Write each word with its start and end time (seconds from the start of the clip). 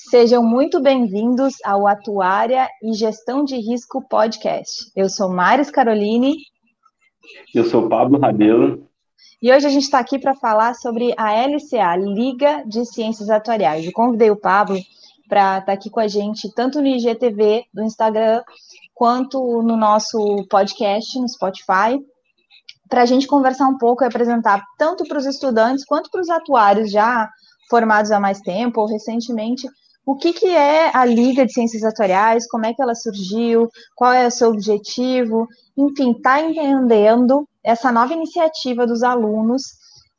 Sejam 0.00 0.44
muito 0.44 0.80
bem-vindos 0.80 1.56
ao 1.64 1.88
Atuária 1.88 2.68
e 2.80 2.92
Gestão 2.92 3.44
de 3.44 3.56
Risco 3.56 4.00
Podcast. 4.08 4.92
Eu 4.94 5.08
sou 5.10 5.28
Maris 5.28 5.72
Caroline. 5.72 6.36
Eu 7.52 7.64
sou 7.64 7.88
Pablo 7.88 8.16
Rabelo. 8.16 8.88
E 9.42 9.52
hoje 9.52 9.66
a 9.66 9.68
gente 9.68 9.82
está 9.82 9.98
aqui 9.98 10.16
para 10.16 10.36
falar 10.36 10.74
sobre 10.74 11.12
a 11.18 11.32
LCA, 11.32 11.96
Liga 11.96 12.62
de 12.64 12.86
Ciências 12.86 13.28
Atuariais. 13.28 13.84
Eu 13.84 13.92
convidei 13.92 14.30
o 14.30 14.36
Pablo 14.36 14.78
para 15.28 15.58
estar 15.58 15.66
tá 15.66 15.72
aqui 15.72 15.90
com 15.90 15.98
a 15.98 16.06
gente, 16.06 16.48
tanto 16.54 16.80
no 16.80 16.86
IGTV, 16.86 17.64
do 17.74 17.82
Instagram, 17.82 18.44
quanto 18.94 19.62
no 19.62 19.76
nosso 19.76 20.46
podcast, 20.48 21.18
no 21.18 21.28
Spotify, 21.28 22.00
para 22.88 23.02
a 23.02 23.06
gente 23.06 23.26
conversar 23.26 23.66
um 23.66 23.76
pouco 23.76 24.04
e 24.04 24.06
apresentar 24.06 24.64
tanto 24.78 25.02
para 25.08 25.18
os 25.18 25.26
estudantes 25.26 25.84
quanto 25.84 26.08
para 26.08 26.20
os 26.20 26.30
atuários 26.30 26.88
já 26.88 27.28
formados 27.68 28.12
há 28.12 28.20
mais 28.20 28.40
tempo 28.40 28.80
ou 28.80 28.86
recentemente 28.86 29.68
o 30.08 30.16
que, 30.16 30.32
que 30.32 30.46
é 30.46 30.90
a 30.96 31.04
Liga 31.04 31.44
de 31.44 31.52
Ciências 31.52 31.84
Atuariais, 31.84 32.48
como 32.48 32.64
é 32.64 32.72
que 32.72 32.80
ela 32.80 32.94
surgiu, 32.94 33.68
qual 33.94 34.10
é 34.10 34.26
o 34.26 34.30
seu 34.30 34.48
objetivo, 34.48 35.46
enfim, 35.76 36.12
está 36.12 36.40
entendendo 36.40 37.46
essa 37.62 37.92
nova 37.92 38.14
iniciativa 38.14 38.86
dos 38.86 39.02
alunos 39.02 39.64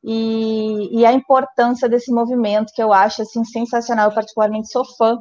e, 0.03 0.99
e, 0.99 1.03
a 1.07 1.11
importância 1.11 1.89
desse 1.89 2.11
movimento, 2.11 2.71
que 2.75 2.83
eu 2.83 2.94
acho 2.94 3.23
assim, 3.23 3.44
sensacional, 3.44 4.09
eu 4.09 4.13
particularmente 4.13 4.70
sou 4.70 4.85
fã, 4.95 5.17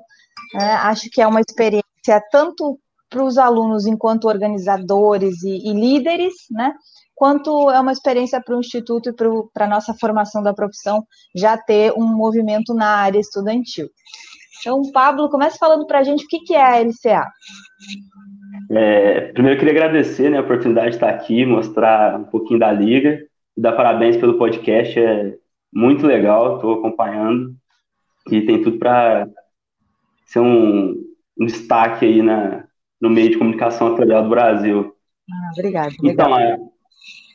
né? 0.52 0.74
acho 0.82 1.08
que 1.08 1.22
é 1.22 1.26
uma 1.26 1.40
experiência 1.40 2.22
tanto 2.30 2.78
para 3.08 3.24
os 3.24 3.38
alunos 3.38 3.86
enquanto 3.86 4.28
organizadores 4.28 5.42
e, 5.44 5.66
e 5.66 5.72
líderes, 5.72 6.34
né? 6.50 6.74
quanto 7.14 7.70
é 7.70 7.80
uma 7.80 7.92
experiência 7.92 8.38
para 8.38 8.54
o 8.54 8.60
Instituto 8.60 9.08
e 9.08 9.14
para 9.14 9.64
a 9.64 9.68
nossa 9.68 9.94
formação 9.94 10.42
da 10.42 10.52
profissão 10.52 11.02
já 11.34 11.56
ter 11.56 11.94
um 11.96 12.04
movimento 12.04 12.74
na 12.74 12.96
área 12.96 13.18
estudantil. 13.18 13.88
Então, 14.60 14.82
Pablo, 14.92 15.28
comece 15.28 15.58
falando 15.58 15.86
para 15.86 16.00
a 16.00 16.02
gente 16.02 16.24
o 16.24 16.28
que, 16.28 16.40
que 16.40 16.54
é 16.54 16.62
a 16.62 16.80
LCA. 16.80 17.26
É, 18.70 19.20
primeiro, 19.32 19.56
eu 19.56 19.58
queria 19.58 19.72
agradecer 19.72 20.30
né, 20.30 20.38
a 20.38 20.42
oportunidade 20.42 20.90
de 20.90 20.96
estar 20.96 21.08
aqui, 21.08 21.44
mostrar 21.46 22.18
um 22.18 22.24
pouquinho 22.24 22.58
da 22.58 22.70
Liga, 22.72 23.22
e 23.56 23.60
dar 23.60 23.72
parabéns 23.72 24.16
pelo 24.16 24.36
podcast, 24.36 24.98
é 24.98 25.34
muito 25.72 26.06
legal, 26.06 26.56
estou 26.56 26.74
acompanhando, 26.74 27.54
e 28.30 28.42
tem 28.42 28.62
tudo 28.62 28.78
para 28.78 29.28
ser 30.26 30.40
um, 30.40 31.02
um, 31.40 31.46
destaque 31.46 32.04
aí 32.04 32.22
na, 32.22 32.64
no 33.00 33.08
meio 33.08 33.30
de 33.30 33.38
comunicação 33.38 33.92
atuarial 33.92 34.22
do 34.22 34.28
Brasil. 34.28 34.94
Ah, 35.30 35.50
obrigado. 35.52 35.94
Então, 36.04 36.34
a, 36.34 36.58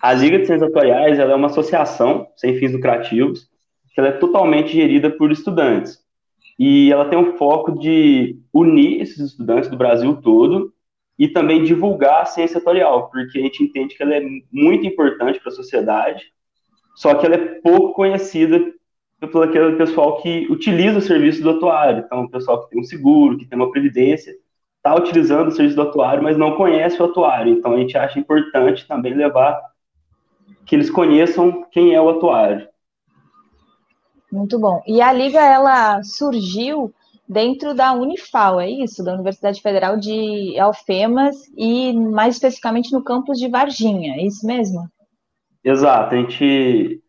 a 0.01 0.13
Liga 0.13 0.39
de 0.39 0.45
Ciências 0.45 0.69
Atuariais 0.69 1.17
é 1.17 1.35
uma 1.35 1.47
associação 1.47 2.27
sem 2.35 2.57
fins 2.59 2.73
lucrativos, 2.73 3.47
que 3.93 3.99
ela 3.99 4.09
é 4.09 4.13
totalmente 4.13 4.73
gerida 4.73 5.09
por 5.09 5.31
estudantes 5.31 6.02
e 6.57 6.91
ela 6.91 7.05
tem 7.05 7.17
o 7.17 7.37
foco 7.37 7.77
de 7.77 8.37
unir 8.53 9.01
esses 9.01 9.19
estudantes 9.19 9.69
do 9.69 9.77
Brasil 9.77 10.15
todo 10.21 10.73
e 11.17 11.27
também 11.27 11.63
divulgar 11.63 12.21
a 12.21 12.25
ciência 12.25 12.57
atuarial, 12.57 13.09
porque 13.09 13.37
a 13.37 13.41
gente 13.41 13.63
entende 13.63 13.95
que 13.95 14.03
ela 14.03 14.15
é 14.15 14.21
muito 14.51 14.85
importante 14.85 15.39
para 15.39 15.51
a 15.51 15.55
sociedade, 15.55 16.23
só 16.95 17.13
que 17.15 17.25
ela 17.25 17.35
é 17.35 17.59
pouco 17.61 17.93
conhecida 17.93 18.59
pelo 19.19 19.43
aquele 19.43 19.75
pessoal 19.77 20.21
que 20.21 20.47
utiliza 20.49 20.97
o 20.97 21.01
serviço 21.01 21.41
do 21.41 21.51
atuário. 21.51 22.03
Então, 22.05 22.23
o 22.23 22.29
pessoal 22.29 22.63
que 22.63 22.71
tem 22.71 22.79
um 22.79 22.83
seguro, 22.83 23.37
que 23.37 23.45
tem 23.45 23.57
uma 23.57 23.71
previdência, 23.71 24.33
está 24.77 24.93
utilizando 24.95 25.47
o 25.47 25.51
serviço 25.51 25.77
do 25.77 25.83
atuário, 25.83 26.21
mas 26.21 26.37
não 26.37 26.55
conhece 26.55 27.01
o 27.01 27.05
atuário. 27.05 27.53
Então, 27.53 27.73
a 27.73 27.77
gente 27.77 27.97
acha 27.97 28.19
importante 28.19 28.87
também 28.87 29.13
levar 29.13 29.61
que 30.65 30.75
eles 30.75 30.89
conheçam 30.89 31.65
quem 31.71 31.93
é 31.93 32.01
o 32.01 32.09
atuário. 32.09 32.67
Muito 34.33 34.57
bom. 34.57 34.81
E 34.87 34.99
a 34.99 35.13
liga 35.13 35.39
ela 35.39 36.01
surgiu 36.01 36.91
dentro 37.29 37.75
da 37.75 37.93
Unifal, 37.93 38.59
é 38.59 38.67
isso, 38.67 39.03
da 39.03 39.13
Universidade 39.13 39.61
Federal 39.61 39.95
de 39.95 40.59
Alfemas 40.59 41.35
e 41.55 41.93
mais 41.93 42.33
especificamente 42.33 42.91
no 42.91 43.03
campus 43.03 43.37
de 43.37 43.47
Varginha, 43.47 44.15
é 44.15 44.25
isso 44.25 44.43
mesmo? 44.47 44.89
Exato. 45.63 46.15
A 46.15 46.17
gente 46.17 46.99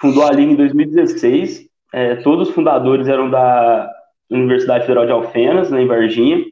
fundou 0.00 0.22
a 0.22 0.30
liga 0.30 0.52
em 0.52 0.56
2016. 0.56 1.68
É, 1.92 2.14
todos 2.16 2.48
os 2.48 2.54
fundadores 2.54 3.08
eram 3.08 3.28
da 3.28 3.92
Universidade 4.30 4.86
Federal 4.86 5.04
de 5.04 5.12
Alfenas, 5.12 5.68
né, 5.68 5.82
em 5.82 5.88
Varginha. 5.88 6.44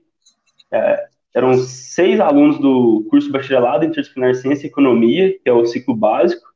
É, 0.72 1.06
eram 1.32 1.54
seis 1.54 2.18
alunos 2.18 2.58
do 2.58 3.06
curso 3.08 3.30
bacharelado 3.30 3.84
em 3.84 3.88
interdisciplinar 3.88 4.34
ciência 4.34 4.66
e 4.66 4.70
economia, 4.70 5.32
que 5.38 5.48
é 5.48 5.52
o 5.52 5.64
ciclo 5.64 5.94
básico, 5.94 6.48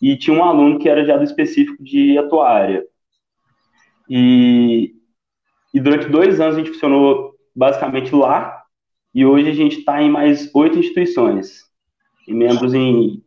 e 0.00 0.16
tinha 0.16 0.34
um 0.34 0.42
aluno 0.42 0.78
que 0.78 0.88
era 0.88 1.04
já 1.04 1.18
do 1.18 1.24
específico 1.24 1.84
de 1.84 2.16
atuária. 2.16 2.82
E, 4.08 4.94
e 5.72 5.80
durante 5.80 6.08
dois 6.08 6.40
anos 6.40 6.56
a 6.56 6.58
gente 6.58 6.72
funcionou 6.72 7.34
basicamente 7.54 8.14
lá, 8.14 8.62
e 9.14 9.24
hoje 9.24 9.48
a 9.48 9.54
gente 9.54 9.78
está 9.78 10.02
em 10.02 10.10
mais 10.10 10.52
oito 10.54 10.78
instituições, 10.78 11.62
tem 12.26 12.34
membros 12.34 12.74
em, 12.74 13.22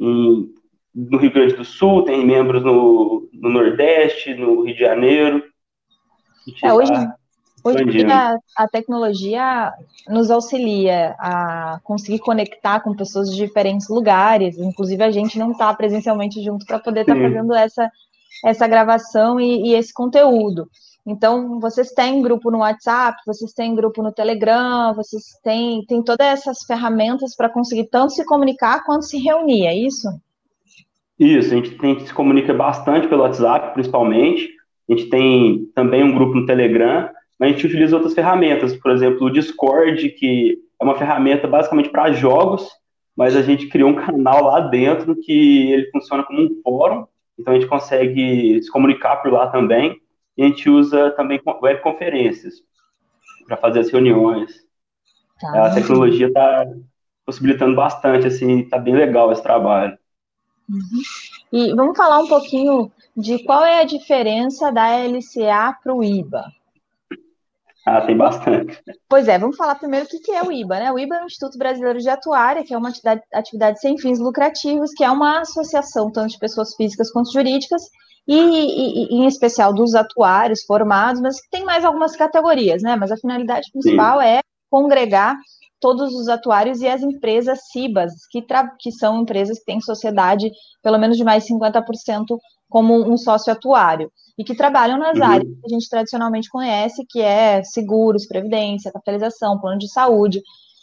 em, 0.00 0.54
no 0.94 1.18
Rio 1.18 1.32
Grande 1.32 1.54
do 1.54 1.64
Sul, 1.64 2.04
tem 2.04 2.24
membros 2.26 2.64
no, 2.64 3.28
no 3.32 3.48
Nordeste, 3.48 4.34
no 4.34 4.62
Rio 4.62 4.74
de 4.74 4.80
Janeiro. 4.80 5.42
É, 6.62 6.72
hoje, 6.72 6.92
tá 6.92 7.14
hoje 7.64 8.04
a, 8.06 8.36
a 8.56 8.68
tecnologia 8.68 9.72
nos 10.08 10.30
auxilia 10.30 11.14
a 11.18 11.78
conseguir 11.84 12.18
conectar 12.18 12.80
com 12.80 12.96
pessoas 12.96 13.30
de 13.30 13.36
diferentes 13.36 13.88
lugares, 13.88 14.58
inclusive 14.58 15.02
a 15.02 15.10
gente 15.12 15.38
não 15.38 15.52
está 15.52 15.72
presencialmente 15.72 16.42
junto 16.42 16.66
para 16.66 16.80
poder 16.80 17.02
estar 17.02 17.14
tá 17.14 17.20
fazendo 17.20 17.54
essa 17.54 17.90
essa 18.44 18.66
gravação 18.66 19.40
e, 19.40 19.70
e 19.70 19.74
esse 19.74 19.92
conteúdo. 19.92 20.68
Então, 21.06 21.58
vocês 21.58 21.90
têm 21.90 22.22
grupo 22.22 22.50
no 22.50 22.58
WhatsApp, 22.58 23.18
vocês 23.26 23.52
têm 23.52 23.74
grupo 23.74 24.02
no 24.02 24.12
Telegram, 24.12 24.94
vocês 24.94 25.24
têm, 25.42 25.84
têm 25.86 26.02
todas 26.02 26.26
essas 26.26 26.58
ferramentas 26.64 27.34
para 27.34 27.48
conseguir 27.48 27.88
tanto 27.90 28.12
se 28.12 28.24
comunicar 28.24 28.84
quanto 28.84 29.04
se 29.04 29.18
reunir, 29.18 29.66
é 29.66 29.74
isso? 29.74 30.08
Isso, 31.18 31.52
a 31.52 31.56
gente 31.56 31.76
tem 31.76 31.98
se 32.06 32.14
comunica 32.14 32.54
bastante 32.54 33.08
pelo 33.08 33.22
WhatsApp, 33.22 33.74
principalmente. 33.74 34.48
A 34.88 34.94
gente 34.94 35.08
tem 35.08 35.66
também 35.74 36.04
um 36.04 36.14
grupo 36.14 36.34
no 36.34 36.46
Telegram, 36.46 37.08
mas 37.38 37.50
a 37.50 37.52
gente 37.52 37.66
utiliza 37.66 37.96
outras 37.96 38.14
ferramentas, 38.14 38.76
por 38.76 38.92
exemplo, 38.92 39.26
o 39.26 39.30
Discord, 39.30 40.08
que 40.10 40.58
é 40.80 40.84
uma 40.84 40.96
ferramenta 40.96 41.48
basicamente 41.48 41.90
para 41.90 42.12
jogos, 42.12 42.68
mas 43.16 43.36
a 43.36 43.42
gente 43.42 43.68
criou 43.68 43.90
um 43.90 43.94
canal 43.94 44.44
lá 44.44 44.60
dentro 44.60 45.16
que 45.16 45.72
ele 45.72 45.90
funciona 45.90 46.22
como 46.22 46.42
um 46.42 46.60
fórum 46.62 47.06
então 47.42 47.52
a 47.52 47.56
gente 47.58 47.68
consegue 47.68 48.62
se 48.62 48.70
comunicar 48.70 49.16
por 49.16 49.32
lá 49.32 49.48
também. 49.48 50.00
E 50.38 50.42
a 50.42 50.46
gente 50.46 50.70
usa 50.70 51.10
também 51.10 51.40
webconferências 51.60 52.54
para 53.46 53.56
fazer 53.56 53.80
as 53.80 53.90
reuniões. 53.90 54.64
Tá. 55.40 55.66
A 55.66 55.74
tecnologia 55.74 56.28
está 56.28 56.64
possibilitando 57.26 57.74
bastante, 57.74 58.28
assim, 58.28 58.60
está 58.60 58.78
bem 58.78 58.94
legal 58.94 59.30
esse 59.30 59.42
trabalho. 59.42 59.98
Uhum. 60.70 61.02
E 61.52 61.74
vamos 61.74 61.96
falar 61.96 62.20
um 62.20 62.28
pouquinho 62.28 62.90
de 63.16 63.44
qual 63.44 63.64
é 63.64 63.80
a 63.80 63.84
diferença 63.84 64.70
da 64.70 64.96
LCA 64.96 65.76
para 65.82 65.94
o 65.94 66.02
IBA. 66.02 66.44
Ah, 67.84 68.00
tem 68.00 68.16
bastante. 68.16 68.80
Pois 69.08 69.26
é, 69.26 69.38
vamos 69.38 69.56
falar 69.56 69.74
primeiro 69.74 70.06
o 70.06 70.08
que 70.08 70.30
é 70.30 70.42
o 70.42 70.52
IBA, 70.52 70.78
né? 70.78 70.92
O 70.92 70.98
IBA 70.98 71.16
é 71.16 71.22
o 71.22 71.26
Instituto 71.26 71.58
Brasileiro 71.58 71.98
de 71.98 72.08
Atuária, 72.08 72.62
que 72.62 72.72
é 72.72 72.78
uma 72.78 72.92
atividade, 73.32 73.80
sem 73.80 73.98
fins 73.98 74.20
lucrativos, 74.20 74.92
que 74.92 75.02
é 75.02 75.10
uma 75.10 75.40
associação 75.40 76.10
tanto 76.10 76.30
de 76.30 76.38
pessoas 76.38 76.74
físicas 76.76 77.10
quanto 77.10 77.32
jurídicas, 77.32 77.82
e, 78.26 78.36
e, 78.36 79.16
e 79.16 79.16
em 79.16 79.26
especial 79.26 79.74
dos 79.74 79.96
atuários 79.96 80.62
formados, 80.62 81.20
mas 81.20 81.40
que 81.40 81.50
tem 81.50 81.64
mais 81.64 81.84
algumas 81.84 82.14
categorias, 82.14 82.82
né? 82.82 82.94
Mas 82.94 83.10
a 83.10 83.16
finalidade 83.16 83.68
principal 83.72 84.20
Sim. 84.20 84.26
é 84.26 84.40
congregar 84.70 85.36
todos 85.82 86.14
os 86.14 86.28
atuários 86.28 86.80
e 86.80 86.86
as 86.86 87.02
empresas 87.02 87.58
CIBAs, 87.72 88.12
que, 88.30 88.40
que 88.78 88.92
são 88.92 89.20
empresas 89.20 89.58
que 89.58 89.64
têm 89.64 89.80
sociedade 89.80 90.48
pelo 90.80 90.96
menos 90.96 91.16
de 91.16 91.24
mais 91.24 91.44
50% 91.46 92.38
como 92.70 92.94
um 92.94 93.18
sócio 93.18 93.52
atuário 93.52 94.10
e 94.38 94.44
que 94.44 94.56
trabalham 94.56 94.96
nas 94.96 95.18
uhum. 95.18 95.24
áreas 95.24 95.48
que 95.48 95.66
a 95.66 95.68
gente 95.68 95.88
tradicionalmente 95.90 96.48
conhece, 96.48 97.04
que 97.06 97.20
é 97.20 97.62
seguros, 97.64 98.26
previdência, 98.26 98.92
capitalização, 98.92 99.60
plano 99.60 99.78
de 99.78 99.90
saúde. 99.92 100.40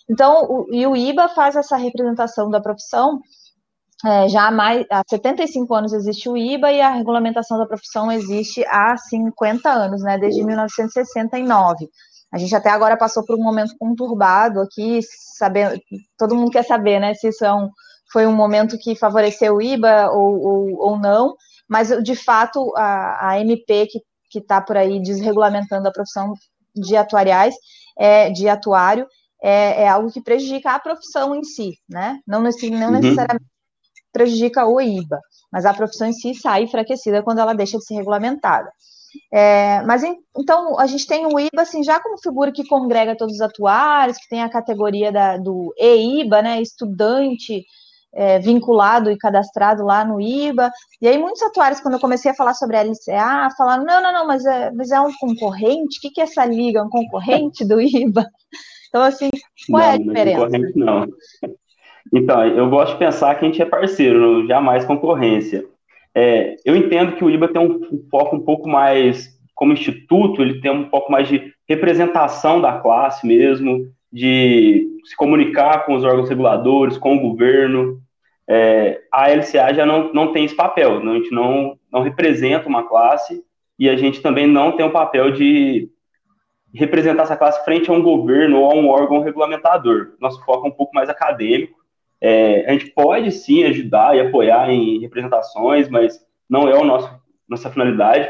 Então, 0.07 0.43
o, 0.43 0.67
e 0.73 0.85
o 0.85 0.95
IBA 0.95 1.29
faz 1.29 1.55
essa 1.55 1.77
representação 1.77 2.49
da 2.49 2.59
profissão. 2.59 3.21
É, 4.05 4.29
já 4.29 4.47
há, 4.47 4.51
mais, 4.51 4.85
há 4.91 5.01
75 5.09 5.73
anos 5.73 5.93
existe 5.93 6.29
o 6.29 6.37
IBA 6.37 6.71
e 6.71 6.81
a 6.81 6.91
regulamentação 6.91 7.57
da 7.57 7.65
profissão 7.65 8.11
existe 8.11 8.63
há 8.67 8.95
50 8.95 9.69
anos, 9.69 10.01
né, 10.03 10.17
desde 10.17 10.43
1969. 10.43 11.89
A 12.31 12.37
gente 12.37 12.55
até 12.55 12.69
agora 12.69 12.97
passou 12.97 13.25
por 13.25 13.37
um 13.37 13.43
momento 13.43 13.75
conturbado 13.77 14.59
aqui, 14.61 14.99
sabendo, 15.37 15.79
todo 16.17 16.35
mundo 16.35 16.51
quer 16.51 16.63
saber, 16.63 16.99
né, 16.99 17.13
se 17.13 17.29
isso 17.29 17.43
é 17.43 17.53
um, 17.53 17.69
foi 18.11 18.27
um 18.27 18.35
momento 18.35 18.77
que 18.77 18.95
favoreceu 18.95 19.55
o 19.55 19.61
IBA 19.61 20.09
ou, 20.11 20.39
ou, 20.39 20.77
ou 20.79 20.99
não, 20.99 21.35
mas 21.67 21.89
de 22.03 22.15
fato 22.15 22.73
a, 22.75 23.29
a 23.29 23.39
MP 23.39 23.87
que 24.29 24.39
está 24.39 24.61
por 24.61 24.77
aí 24.77 25.01
desregulamentando 25.01 25.87
a 25.87 25.91
profissão 25.91 26.33
de 26.75 26.95
atuariais, 26.95 27.55
é, 27.97 28.29
de 28.29 28.47
atuário, 28.47 29.07
é, 29.41 29.83
é, 29.83 29.87
algo 29.87 30.11
que 30.11 30.21
prejudica 30.21 30.71
a 30.71 30.79
profissão 30.79 31.35
em 31.35 31.43
si, 31.43 31.73
né? 31.87 32.19
Não, 32.27 32.41
não 32.41 32.49
uhum. 32.49 32.91
necessariamente 32.91 33.45
prejudica 34.11 34.65
o 34.65 34.81
IBA, 34.81 35.19
mas 35.51 35.65
a 35.65 35.73
profissão 35.73 36.07
em 36.07 36.13
si 36.13 36.33
sai 36.35 36.63
enfraquecida 36.63 37.23
quando 37.23 37.39
ela 37.39 37.53
deixa 37.53 37.77
de 37.77 37.85
ser 37.85 37.95
regulamentada. 37.95 38.71
É, 39.33 39.81
mas 39.83 40.03
então 40.37 40.79
a 40.79 40.85
gente 40.85 41.07
tem 41.07 41.25
o 41.25 41.39
IBA 41.39 41.61
assim, 41.61 41.83
já 41.83 41.99
como 41.99 42.21
figura 42.21 42.51
que 42.51 42.67
congrega 42.67 43.17
todos 43.17 43.35
os 43.35 43.41
atuários, 43.41 44.17
que 44.17 44.29
tem 44.29 44.41
a 44.41 44.49
categoria 44.49 45.11
da, 45.11 45.37
do 45.37 45.73
EIBA, 45.77 46.41
né, 46.41 46.61
estudante 46.61 47.63
é, 48.13 48.39
vinculado 48.39 49.11
e 49.11 49.17
cadastrado 49.17 49.83
lá 49.83 50.03
no 50.03 50.19
IBA. 50.19 50.71
E 51.01 51.07
aí 51.07 51.17
muitos 51.17 51.41
atuários, 51.41 51.79
quando 51.79 51.95
eu 51.95 51.99
comecei 51.99 52.31
a 52.31 52.35
falar 52.35 52.53
sobre 52.53 52.77
a 52.77 52.83
LCA, 52.83 53.49
falaram, 53.57 53.83
não, 53.83 54.01
não, 54.01 54.11
não, 54.11 54.27
mas 54.27 54.45
é, 54.45 54.71
mas 54.71 54.91
é 54.91 54.99
um 54.99 55.11
concorrente? 55.19 55.97
O 55.97 56.01
que, 56.01 56.11
que 56.11 56.21
é 56.21 56.23
essa 56.23 56.45
liga? 56.45 56.83
Um 56.83 56.89
concorrente 56.89 57.65
do 57.65 57.79
IBA? 57.81 58.25
Então, 58.89 59.03
assim, 59.03 59.29
qual 59.69 59.83
não, 59.83 59.89
é 59.89 59.93
a 59.93 59.97
diferença? 59.97 60.37
Não 60.37 60.45
é 60.45 60.49
concorrente, 60.49 60.79
não. 60.79 61.07
Então, 62.13 62.43
eu 62.47 62.69
gosto 62.69 62.93
de 62.93 62.99
pensar 62.99 63.35
que 63.35 63.45
a 63.45 63.47
gente 63.47 63.61
é 63.61 63.65
parceiro, 63.65 64.47
jamais 64.47 64.83
concorrência. 64.85 65.63
É, 66.15 66.55
eu 66.65 66.75
entendo 66.75 67.15
que 67.15 67.23
o 67.23 67.29
IBA 67.29 67.49
tem 67.49 67.61
um 67.61 68.07
foco 68.09 68.35
um 68.35 68.43
pouco 68.43 68.67
mais, 68.67 69.29
como 69.55 69.73
instituto, 69.73 70.41
ele 70.41 70.59
tem 70.61 70.71
um 70.71 70.89
pouco 70.89 71.11
mais 71.11 71.27
de 71.27 71.53
representação 71.67 72.59
da 72.59 72.79
classe 72.79 73.25
mesmo, 73.27 73.87
de 74.11 74.87
se 75.05 75.15
comunicar 75.15 75.85
com 75.85 75.93
os 75.93 76.03
órgãos 76.03 76.29
reguladores, 76.29 76.97
com 76.97 77.15
o 77.15 77.19
governo. 77.19 77.99
É, 78.47 79.01
a 79.11 79.29
LCA 79.29 79.73
já 79.73 79.85
não, 79.85 80.11
não 80.11 80.33
tem 80.33 80.45
esse 80.45 80.55
papel, 80.55 81.03
não, 81.03 81.13
a 81.13 81.15
gente 81.17 81.31
não, 81.31 81.77
não 81.91 82.01
representa 82.01 82.67
uma 82.67 82.87
classe 82.87 83.43
e 83.77 83.87
a 83.87 83.95
gente 83.95 84.21
também 84.21 84.47
não 84.47 84.71
tem 84.71 84.85
o 84.85 84.91
papel 84.91 85.31
de 85.31 85.89
representar 86.73 87.23
essa 87.23 87.37
classe 87.37 87.63
frente 87.63 87.89
a 87.89 87.93
um 87.93 88.01
governo 88.01 88.59
ou 88.59 88.71
a 88.71 88.75
um 88.75 88.89
órgão 88.89 89.21
regulamentador. 89.21 90.13
Nosso 90.19 90.43
foco 90.43 90.67
é 90.67 90.69
um 90.69 90.73
pouco 90.73 90.93
mais 90.93 91.09
acadêmico. 91.09 91.79
É, 92.21 92.65
a 92.69 92.73
gente 92.73 92.87
pode 92.91 93.31
sim 93.31 93.63
ajudar 93.63 94.15
e 94.15 94.19
apoiar 94.19 94.69
em 94.69 94.99
representações, 94.99 95.87
mas 95.89 96.19
não 96.49 96.67
é 96.67 96.83
nosso 96.83 97.19
nossa 97.47 97.69
finalidade. 97.69 98.29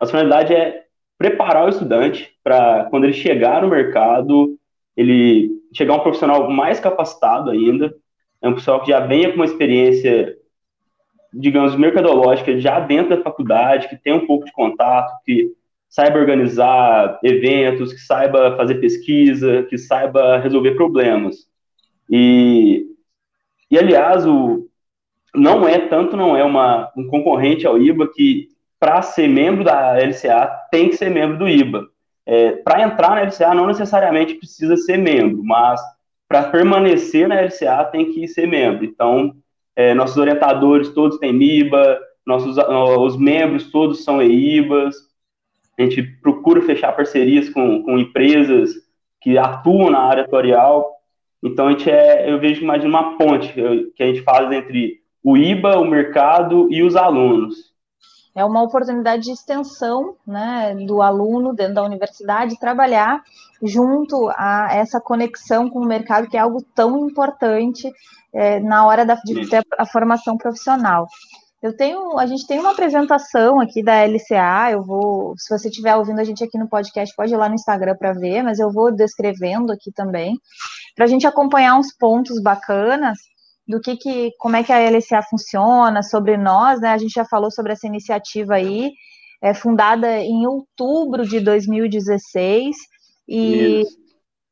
Nossa 0.00 0.12
finalidade 0.12 0.54
é 0.54 0.84
preparar 1.18 1.66
o 1.66 1.68
estudante 1.68 2.34
para 2.42 2.84
quando 2.84 3.04
ele 3.04 3.12
chegar 3.12 3.60
no 3.62 3.68
mercado 3.68 4.58
ele 4.96 5.50
chegar 5.74 5.94
um 5.94 6.00
profissional 6.00 6.50
mais 6.50 6.78
capacitado 6.78 7.50
ainda, 7.50 7.94
é 8.40 8.48
um 8.48 8.52
profissional 8.52 8.82
que 8.82 8.90
já 8.90 9.00
venha 9.00 9.30
com 9.30 9.36
uma 9.36 9.44
experiência, 9.44 10.36
digamos, 11.32 11.74
mercadológica 11.74 12.58
já 12.60 12.78
dentro 12.78 13.16
da 13.16 13.22
faculdade, 13.22 13.88
que 13.88 13.96
tem 13.96 14.12
um 14.12 14.26
pouco 14.26 14.44
de 14.44 14.52
contato, 14.52 15.12
que 15.24 15.50
saiba 15.88 16.18
organizar 16.18 17.18
eventos, 17.22 17.92
que 17.92 18.00
saiba 18.00 18.56
fazer 18.56 18.76
pesquisa, 18.76 19.64
que 19.64 19.76
saiba 19.76 20.38
resolver 20.38 20.72
problemas. 20.72 21.48
E, 22.10 22.86
e 23.70 23.78
aliás, 23.78 24.26
o, 24.26 24.68
não 25.34 25.66
é, 25.66 25.78
tanto 25.78 26.16
não 26.16 26.36
é 26.36 26.44
uma, 26.44 26.90
um 26.96 27.06
concorrente 27.06 27.66
ao 27.66 27.80
IBA 27.80 28.08
que, 28.14 28.48
para 28.78 29.02
ser 29.02 29.28
membro 29.28 29.64
da 29.64 29.96
LCA, 29.98 30.48
tem 30.70 30.88
que 30.88 30.96
ser 30.96 31.10
membro 31.10 31.38
do 31.38 31.48
IBA. 31.48 31.88
É, 32.26 32.52
para 32.52 32.82
entrar 32.82 33.10
na 33.10 33.22
LCA 33.22 33.54
não 33.54 33.66
necessariamente 33.66 34.34
precisa 34.34 34.76
ser 34.76 34.96
membro, 34.96 35.42
mas 35.44 35.80
para 36.28 36.44
permanecer 36.44 37.28
na 37.28 37.40
LCA 37.40 37.84
tem 37.84 38.12
que 38.12 38.26
ser 38.28 38.46
membro. 38.46 38.84
Então, 38.84 39.34
é, 39.76 39.92
nossos 39.92 40.16
orientadores 40.16 40.88
todos 40.90 41.18
têm 41.18 41.32
MIBA, 41.32 41.98
nossos 42.26 42.56
os 42.56 43.16
membros 43.18 43.70
todos 43.70 44.04
são 44.04 44.22
EIBAs. 44.22 44.94
A 45.78 45.82
gente 45.82 46.02
procura 46.22 46.62
fechar 46.62 46.92
parcerias 46.92 47.50
com, 47.50 47.82
com 47.82 47.98
empresas 47.98 48.70
que 49.20 49.36
atuam 49.36 49.90
na 49.90 49.98
área 50.00 50.24
tutorial. 50.24 50.93
Então, 51.44 51.68
a 51.68 51.70
gente 51.72 51.90
é, 51.90 52.30
eu 52.30 52.40
vejo 52.40 52.64
mais 52.64 52.82
uma 52.82 53.18
ponte 53.18 53.52
que 53.94 54.02
a 54.02 54.06
gente 54.06 54.22
faz 54.22 54.50
entre 54.50 55.00
o 55.22 55.36
IBA, 55.36 55.78
o 55.78 55.84
mercado 55.84 56.66
e 56.72 56.82
os 56.82 56.96
alunos 56.96 57.74
é 58.34 58.44
uma 58.44 58.62
oportunidade 58.62 59.22
de 59.22 59.30
extensão 59.30 60.16
né, 60.26 60.74
do 60.86 61.00
aluno 61.00 61.54
dentro 61.54 61.74
da 61.74 61.84
universidade 61.84 62.58
trabalhar 62.58 63.22
junto 63.62 64.28
a 64.36 64.68
essa 64.72 65.00
conexão 65.00 65.70
com 65.70 65.78
o 65.78 65.86
mercado, 65.86 66.28
que 66.28 66.36
é 66.36 66.40
algo 66.40 66.60
tão 66.74 67.08
importante 67.08 67.90
é, 68.32 68.58
na 68.58 68.84
hora 68.86 69.06
da, 69.06 69.14
de 69.14 69.48
ter 69.48 69.64
a 69.78 69.86
formação 69.86 70.36
profissional. 70.36 71.06
Eu 71.64 71.74
tenho, 71.74 72.18
a 72.18 72.26
gente 72.26 72.46
tem 72.46 72.60
uma 72.60 72.72
apresentação 72.72 73.58
aqui 73.58 73.82
da 73.82 74.04
LCA, 74.04 74.72
eu 74.72 74.82
vou, 74.82 75.32
se 75.38 75.48
você 75.48 75.70
estiver 75.70 75.96
ouvindo 75.96 76.20
a 76.20 76.24
gente 76.24 76.44
aqui 76.44 76.58
no 76.58 76.68
podcast, 76.68 77.16
pode 77.16 77.32
ir 77.32 77.38
lá 77.38 77.48
no 77.48 77.54
Instagram 77.54 77.96
para 77.96 78.12
ver, 78.12 78.42
mas 78.42 78.58
eu 78.58 78.70
vou 78.70 78.94
descrevendo 78.94 79.72
aqui 79.72 79.90
também, 79.90 80.38
para 80.94 81.06
a 81.06 81.08
gente 81.08 81.26
acompanhar 81.26 81.78
uns 81.78 81.90
pontos 81.96 82.38
bacanas 82.38 83.16
do 83.66 83.80
que, 83.80 83.96
que 83.96 84.30
como 84.38 84.56
é 84.56 84.62
que 84.62 84.74
a 84.74 84.78
LCA 84.78 85.22
funciona, 85.22 86.02
sobre 86.02 86.36
nós, 86.36 86.82
né? 86.82 86.90
A 86.90 86.98
gente 86.98 87.14
já 87.14 87.24
falou 87.24 87.50
sobre 87.50 87.72
essa 87.72 87.86
iniciativa 87.86 88.56
aí, 88.56 88.90
é 89.42 89.54
fundada 89.54 90.18
em 90.18 90.46
outubro 90.46 91.26
de 91.26 91.40
2016 91.40 92.76
e 93.26 93.84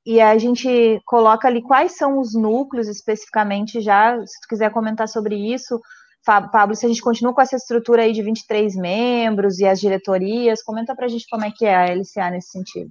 e 0.04 0.20
a 0.20 0.36
gente 0.36 1.00
coloca 1.06 1.46
ali 1.46 1.62
quais 1.62 1.96
são 1.96 2.18
os 2.18 2.34
núcleos 2.34 2.88
especificamente 2.88 3.80
já, 3.80 4.16
se 4.26 4.40
tu 4.40 4.48
quiser 4.48 4.72
comentar 4.72 5.08
sobre 5.08 5.36
isso, 5.36 5.80
Pablo, 6.24 6.74
se 6.74 6.86
a 6.86 6.88
gente 6.88 7.02
continua 7.02 7.34
com 7.34 7.40
essa 7.40 7.56
estrutura 7.56 8.02
aí 8.02 8.12
de 8.12 8.22
23 8.22 8.76
membros 8.76 9.58
e 9.58 9.66
as 9.66 9.80
diretorias, 9.80 10.62
comenta 10.62 10.94
para 10.94 11.06
a 11.06 11.08
gente 11.08 11.26
como 11.28 11.44
é 11.44 11.50
que 11.50 11.64
é 11.64 11.74
a 11.74 11.94
LCA 11.94 12.30
nesse 12.30 12.50
sentido. 12.50 12.90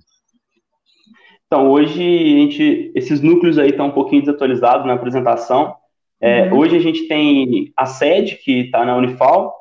Então, 1.48 1.70
hoje, 1.70 2.02
a 2.02 2.40
gente, 2.40 2.92
esses 2.96 3.22
núcleos 3.22 3.58
aí 3.58 3.70
estão 3.70 3.88
um 3.88 3.92
pouquinho 3.92 4.22
desatualizados 4.22 4.86
na 4.86 4.94
apresentação, 4.94 5.76
é, 6.22 6.44
uhum. 6.44 6.60
Hoje 6.60 6.78
a 6.78 6.80
gente 6.80 7.08
tem 7.08 7.74
a 7.76 7.88
sede, 7.88 8.36
que 8.36 8.66
está 8.66 8.86
na 8.86 8.96
Unifal, 8.96 9.56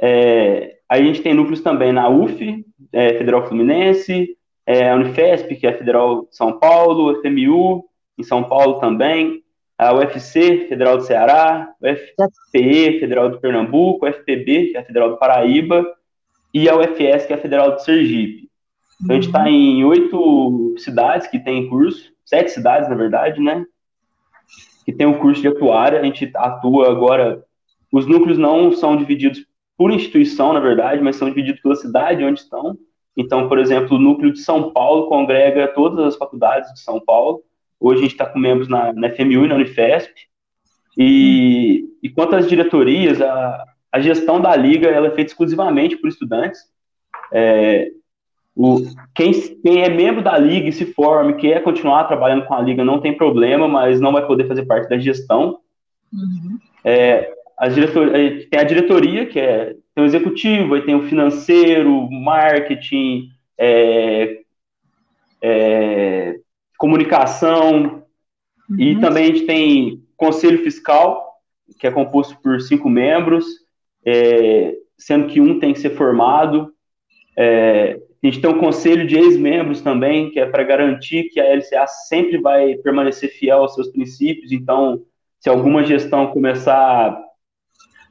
é, 0.00 0.76
a 0.88 0.98
gente 0.98 1.20
tem 1.20 1.34
núcleos 1.34 1.60
também 1.60 1.92
na 1.92 2.08
UF, 2.08 2.64
é, 2.92 3.14
Federal 3.14 3.48
Fluminense, 3.48 4.36
é, 4.64 4.90
a 4.90 4.94
Unifesp, 4.94 5.56
que 5.56 5.66
é 5.66 5.70
a 5.70 5.76
Federal 5.76 6.26
de 6.26 6.36
São 6.36 6.56
Paulo, 6.58 7.20
FMU, 7.20 7.84
em 8.16 8.22
São 8.22 8.44
Paulo 8.44 8.78
também, 8.78 9.42
a 9.88 9.94
UFC, 9.94 10.66
Federal 10.68 10.96
do 10.96 11.04
Ceará, 11.04 11.72
o 11.80 11.86
FPE, 11.86 13.00
Federal 13.00 13.30
de 13.30 13.40
Pernambuco, 13.40 14.06
a 14.06 14.10
FPB, 14.10 14.66
que 14.66 14.76
é 14.76 14.80
a 14.80 14.84
Federal 14.84 15.10
do 15.10 15.18
Paraíba, 15.18 15.84
e 16.52 16.68
a 16.68 16.76
UFS, 16.76 17.26
que 17.26 17.32
é 17.32 17.36
a 17.36 17.40
Federal 17.40 17.74
de 17.74 17.84
Sergipe. 17.84 18.48
Então, 19.02 19.16
a 19.16 19.20
gente 19.20 19.26
está 19.26 19.40
uhum. 19.40 19.48
em 19.48 19.84
oito 19.84 20.74
cidades 20.78 21.26
que 21.26 21.38
tem 21.38 21.68
curso, 21.68 22.12
sete 22.24 22.50
cidades, 22.50 22.88
na 22.88 22.94
verdade, 22.94 23.40
né? 23.40 23.64
que 24.84 24.92
tem 24.92 25.06
o 25.06 25.18
curso 25.18 25.40
de 25.40 25.48
atuária, 25.48 25.98
a 25.98 26.04
gente 26.04 26.30
atua 26.36 26.90
agora, 26.90 27.42
os 27.90 28.06
núcleos 28.06 28.38
não 28.38 28.70
são 28.72 28.96
divididos 28.96 29.44
por 29.76 29.90
instituição, 29.90 30.52
na 30.52 30.60
verdade, 30.60 31.02
mas 31.02 31.16
são 31.16 31.28
divididos 31.28 31.60
pela 31.60 31.74
cidade 31.74 32.22
onde 32.22 32.40
estão. 32.40 32.76
Então, 33.16 33.48
por 33.48 33.58
exemplo, 33.58 33.96
o 33.96 34.00
núcleo 34.00 34.32
de 34.32 34.40
São 34.40 34.72
Paulo 34.72 35.08
congrega 35.08 35.68
todas 35.68 36.04
as 36.04 36.16
faculdades 36.16 36.72
de 36.72 36.80
São 36.80 37.00
Paulo. 37.00 37.42
Hoje 37.80 37.98
a 37.98 38.02
gente 38.02 38.12
está 38.12 38.26
com 38.26 38.38
membros 38.38 38.68
na, 38.68 38.92
na, 38.92 39.10
FMU 39.10 39.44
e 39.44 39.48
na 39.48 39.56
Unifesp. 39.56 40.12
E, 40.96 41.84
e 42.02 42.08
quanto 42.08 42.36
às 42.36 42.48
diretorias, 42.48 43.20
a, 43.20 43.64
a 43.92 44.00
gestão 44.00 44.40
da 44.40 44.54
liga 44.54 44.88
ela 44.88 45.08
é 45.08 45.10
feita 45.10 45.30
exclusivamente 45.30 45.96
por 45.96 46.08
estudantes. 46.08 46.60
É, 47.32 47.90
o, 48.56 48.80
quem, 49.14 49.32
quem 49.62 49.82
é 49.82 49.88
membro 49.88 50.22
da 50.22 50.38
liga 50.38 50.68
e 50.68 50.72
se 50.72 50.86
forme, 50.86 51.34
quer 51.34 51.62
continuar 51.62 52.04
trabalhando 52.04 52.46
com 52.46 52.54
a 52.54 52.60
liga, 52.60 52.84
não 52.84 53.00
tem 53.00 53.16
problema, 53.16 53.66
mas 53.66 54.00
não 54.00 54.12
vai 54.12 54.26
poder 54.26 54.46
fazer 54.46 54.64
parte 54.66 54.88
da 54.88 54.98
gestão. 54.98 55.58
Uhum. 56.12 56.58
É, 56.84 57.32
a 57.58 57.68
diretoria, 57.68 58.48
tem 58.48 58.60
a 58.60 58.64
diretoria, 58.64 59.26
que 59.26 59.40
é 59.40 59.74
tem 59.94 60.02
o 60.02 60.06
executivo, 60.06 60.74
aí 60.74 60.82
tem 60.82 60.96
o 60.96 61.04
financeiro, 61.04 62.10
marketing, 62.10 63.30
é, 63.56 64.40
é, 65.40 66.34
comunicação, 66.78 68.04
uhum. 68.68 68.80
e 68.80 69.00
também 69.00 69.24
a 69.24 69.26
gente 69.26 69.46
tem 69.46 70.02
conselho 70.16 70.62
fiscal, 70.62 71.24
que 71.78 71.86
é 71.86 71.90
composto 71.90 72.36
por 72.42 72.60
cinco 72.60 72.88
membros, 72.88 73.44
é, 74.06 74.74
sendo 74.98 75.26
que 75.28 75.40
um 75.40 75.58
tem 75.58 75.72
que 75.72 75.80
ser 75.80 75.90
formado. 75.90 76.72
É, 77.36 77.98
a 78.22 78.26
gente 78.26 78.40
tem 78.40 78.50
um 78.50 78.58
conselho 78.58 79.06
de 79.06 79.16
ex-membros 79.16 79.80
também, 79.80 80.30
que 80.30 80.40
é 80.40 80.46
para 80.46 80.62
garantir 80.62 81.24
que 81.24 81.40
a 81.40 81.54
LCA 81.54 81.86
sempre 82.08 82.38
vai 82.38 82.74
permanecer 82.76 83.30
fiel 83.30 83.58
aos 83.58 83.74
seus 83.74 83.88
princípios. 83.88 84.50
Então, 84.50 85.02
se 85.38 85.48
alguma 85.48 85.84
gestão 85.84 86.28
começar 86.28 87.18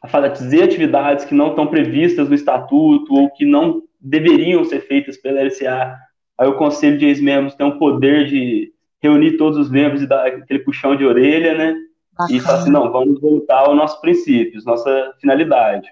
a 0.01 0.07
fazer 0.07 0.63
atividades 0.63 1.25
que 1.25 1.33
não 1.33 1.49
estão 1.49 1.65
previstas 1.65 2.29
no 2.29 2.35
estatuto 2.35 3.13
ou 3.13 3.31
que 3.31 3.45
não 3.45 3.81
deveriam 3.99 4.63
ser 4.65 4.81
feitas 4.81 5.17
pela 5.17 5.41
LCA, 5.41 5.97
aí 6.43 6.49
o 6.49 6.57
conselho 6.57 6.97
de 6.97 7.05
ex-membros 7.05 7.55
tem 7.55 7.65
o 7.65 7.77
poder 7.77 8.27
de 8.27 8.71
reunir 9.01 9.37
todos 9.37 9.57
os 9.57 9.69
membros 9.69 10.01
e 10.01 10.07
dar 10.07 10.25
aquele 10.27 10.59
puxão 10.59 10.95
de 10.95 11.05
orelha, 11.05 11.57
né? 11.57 11.75
Bacana. 12.17 12.37
E 12.37 12.41
falar 12.41 12.59
assim, 12.59 12.71
não, 12.71 12.91
vamos 12.91 13.19
voltar 13.19 13.59
aos 13.59 13.75
nossos 13.75 13.99
princípios, 13.99 14.65
nossa 14.65 15.13
finalidade. 15.19 15.89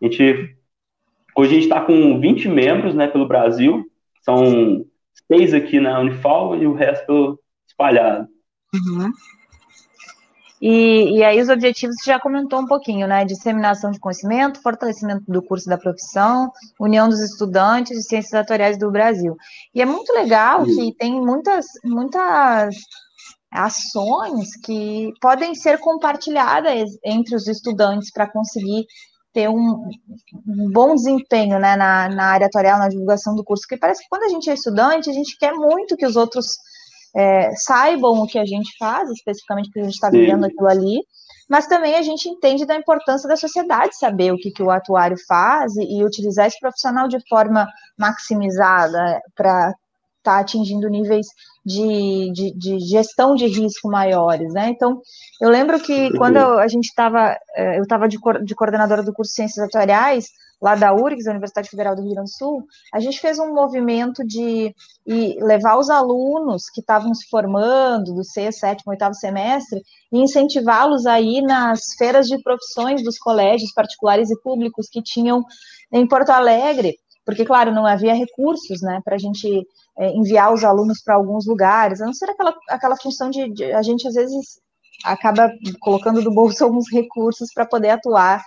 A 0.00 0.04
gente 0.04 0.56
Hoje 1.36 1.50
a 1.50 1.54
gente 1.54 1.64
está 1.64 1.82
com 1.82 2.18
20 2.18 2.48
membros 2.48 2.94
né, 2.94 3.06
pelo 3.06 3.28
Brasil, 3.28 3.84
são 4.22 4.86
seis 5.30 5.52
aqui 5.52 5.78
na 5.78 6.00
Unifal 6.00 6.56
e 6.56 6.66
o 6.66 6.72
resto 6.72 7.38
espalhado. 7.68 8.26
Uhum. 8.74 9.10
E, 10.60 11.18
e 11.18 11.24
aí 11.24 11.40
os 11.40 11.48
objetivos 11.48 11.96
você 11.96 12.10
já 12.10 12.18
comentou 12.18 12.60
um 12.60 12.66
pouquinho, 12.66 13.06
né? 13.06 13.24
Disseminação 13.24 13.90
de 13.90 14.00
conhecimento, 14.00 14.62
fortalecimento 14.62 15.24
do 15.28 15.42
curso 15.42 15.68
da 15.68 15.76
profissão, 15.76 16.50
união 16.80 17.08
dos 17.08 17.20
estudantes 17.20 17.96
de 17.96 18.02
ciências 18.02 18.34
atuariais 18.34 18.78
do 18.78 18.90
Brasil. 18.90 19.36
E 19.74 19.82
é 19.82 19.84
muito 19.84 20.12
legal 20.12 20.64
que 20.64 20.94
tem 20.98 21.20
muitas, 21.20 21.66
muitas 21.84 22.74
ações 23.50 24.56
que 24.64 25.12
podem 25.20 25.54
ser 25.54 25.78
compartilhadas 25.78 26.90
entre 27.04 27.36
os 27.36 27.46
estudantes 27.46 28.10
para 28.10 28.30
conseguir 28.30 28.86
ter 29.32 29.50
um, 29.50 29.90
um, 30.48 30.70
bom 30.72 30.94
desempenho 30.94 31.58
né, 31.58 31.76
na, 31.76 32.08
na 32.08 32.24
área 32.24 32.46
atuarial, 32.46 32.78
na 32.78 32.88
divulgação 32.88 33.36
do 33.36 33.44
curso, 33.44 33.64
porque 33.64 33.78
parece 33.78 34.02
que 34.02 34.08
quando 34.08 34.22
a 34.22 34.28
gente 34.28 34.48
é 34.48 34.54
estudante, 34.54 35.10
a 35.10 35.12
gente 35.12 35.36
quer 35.36 35.52
muito 35.52 35.94
que 35.94 36.06
os 36.06 36.16
outros 36.16 36.46
é, 37.16 37.50
saibam 37.56 38.20
o 38.20 38.26
que 38.26 38.38
a 38.38 38.44
gente 38.44 38.76
faz, 38.78 39.10
especificamente 39.10 39.66
porque 39.66 39.80
a 39.80 39.84
gente 39.84 39.94
está 39.94 40.10
vivendo 40.10 40.44
aquilo 40.44 40.68
ali, 40.68 41.00
mas 41.48 41.66
também 41.66 41.94
a 41.94 42.02
gente 42.02 42.28
entende 42.28 42.66
da 42.66 42.76
importância 42.76 43.28
da 43.28 43.36
sociedade 43.36 43.96
saber 43.96 44.32
o 44.32 44.36
que, 44.36 44.50
que 44.50 44.62
o 44.62 44.70
atuário 44.70 45.16
faz 45.26 45.74
e, 45.76 45.98
e 45.98 46.04
utilizar 46.04 46.46
esse 46.46 46.60
profissional 46.60 47.08
de 47.08 47.18
forma 47.28 47.66
maximizada 47.98 49.20
para 49.34 49.72
estar 50.26 50.34
tá 50.34 50.40
atingindo 50.40 50.88
níveis 50.88 51.26
de, 51.64 52.30
de, 52.32 52.52
de, 52.56 52.78
gestão 52.80 53.34
de 53.34 53.46
risco 53.46 53.88
maiores, 53.88 54.52
né? 54.52 54.68
Então, 54.68 55.00
eu 55.40 55.48
lembro 55.48 55.80
que 55.80 56.10
quando 56.16 56.38
a 56.38 56.68
gente 56.68 56.86
estava, 56.86 57.36
é, 57.54 57.78
eu 57.78 57.82
estava 57.82 58.08
de, 58.08 58.18
de 58.44 58.54
coordenadora 58.54 59.02
do 59.02 59.12
curso 59.12 59.30
de 59.30 59.36
Ciências 59.36 59.66
Atuariais, 59.66 60.26
lá 60.60 60.74
da 60.74 60.94
URGS, 60.94 61.24
da 61.24 61.32
Universidade 61.32 61.68
Federal 61.68 61.94
do 61.94 62.02
Rio 62.02 62.14
Grande 62.14 62.30
do 62.30 62.36
Sul, 62.36 62.64
a 62.92 63.00
gente 63.00 63.20
fez 63.20 63.38
um 63.38 63.52
movimento 63.52 64.24
de 64.24 64.74
levar 65.40 65.76
os 65.76 65.90
alunos 65.90 66.70
que 66.72 66.80
estavam 66.80 67.12
se 67.14 67.28
formando 67.28 68.14
do 68.14 68.24
sexto, 68.24 68.60
sétimo, 68.60 68.92
oitavo 68.92 69.14
semestre 69.14 69.82
e 70.12 70.18
incentivá-los 70.18 71.04
a 71.06 71.20
ir 71.20 71.42
nas 71.42 71.94
feiras 71.98 72.26
de 72.26 72.40
profissões 72.42 73.02
dos 73.02 73.18
colégios 73.18 73.72
particulares 73.72 74.30
e 74.30 74.40
públicos 74.40 74.88
que 74.90 75.02
tinham 75.02 75.44
em 75.92 76.06
Porto 76.06 76.30
Alegre, 76.30 76.96
porque, 77.26 77.44
claro, 77.44 77.74
não 77.74 77.84
havia 77.84 78.14
recursos, 78.14 78.80
né, 78.80 79.00
para 79.04 79.16
a 79.16 79.18
gente 79.18 79.66
é, 79.98 80.10
enviar 80.12 80.54
os 80.54 80.62
alunos 80.62 81.02
para 81.04 81.16
alguns 81.16 81.44
lugares, 81.44 82.00
a 82.00 82.06
não 82.06 82.14
ser 82.14 82.30
aquela, 82.30 82.54
aquela 82.70 82.96
função 82.96 83.28
de, 83.28 83.52
de 83.52 83.72
a 83.72 83.82
gente, 83.82 84.06
às 84.06 84.14
vezes, 84.14 84.60
acaba 85.04 85.50
colocando 85.80 86.22
do 86.22 86.32
bolso 86.32 86.62
alguns 86.64 86.86
recursos 86.90 87.52
para 87.52 87.66
poder 87.66 87.90
atuar 87.90 88.42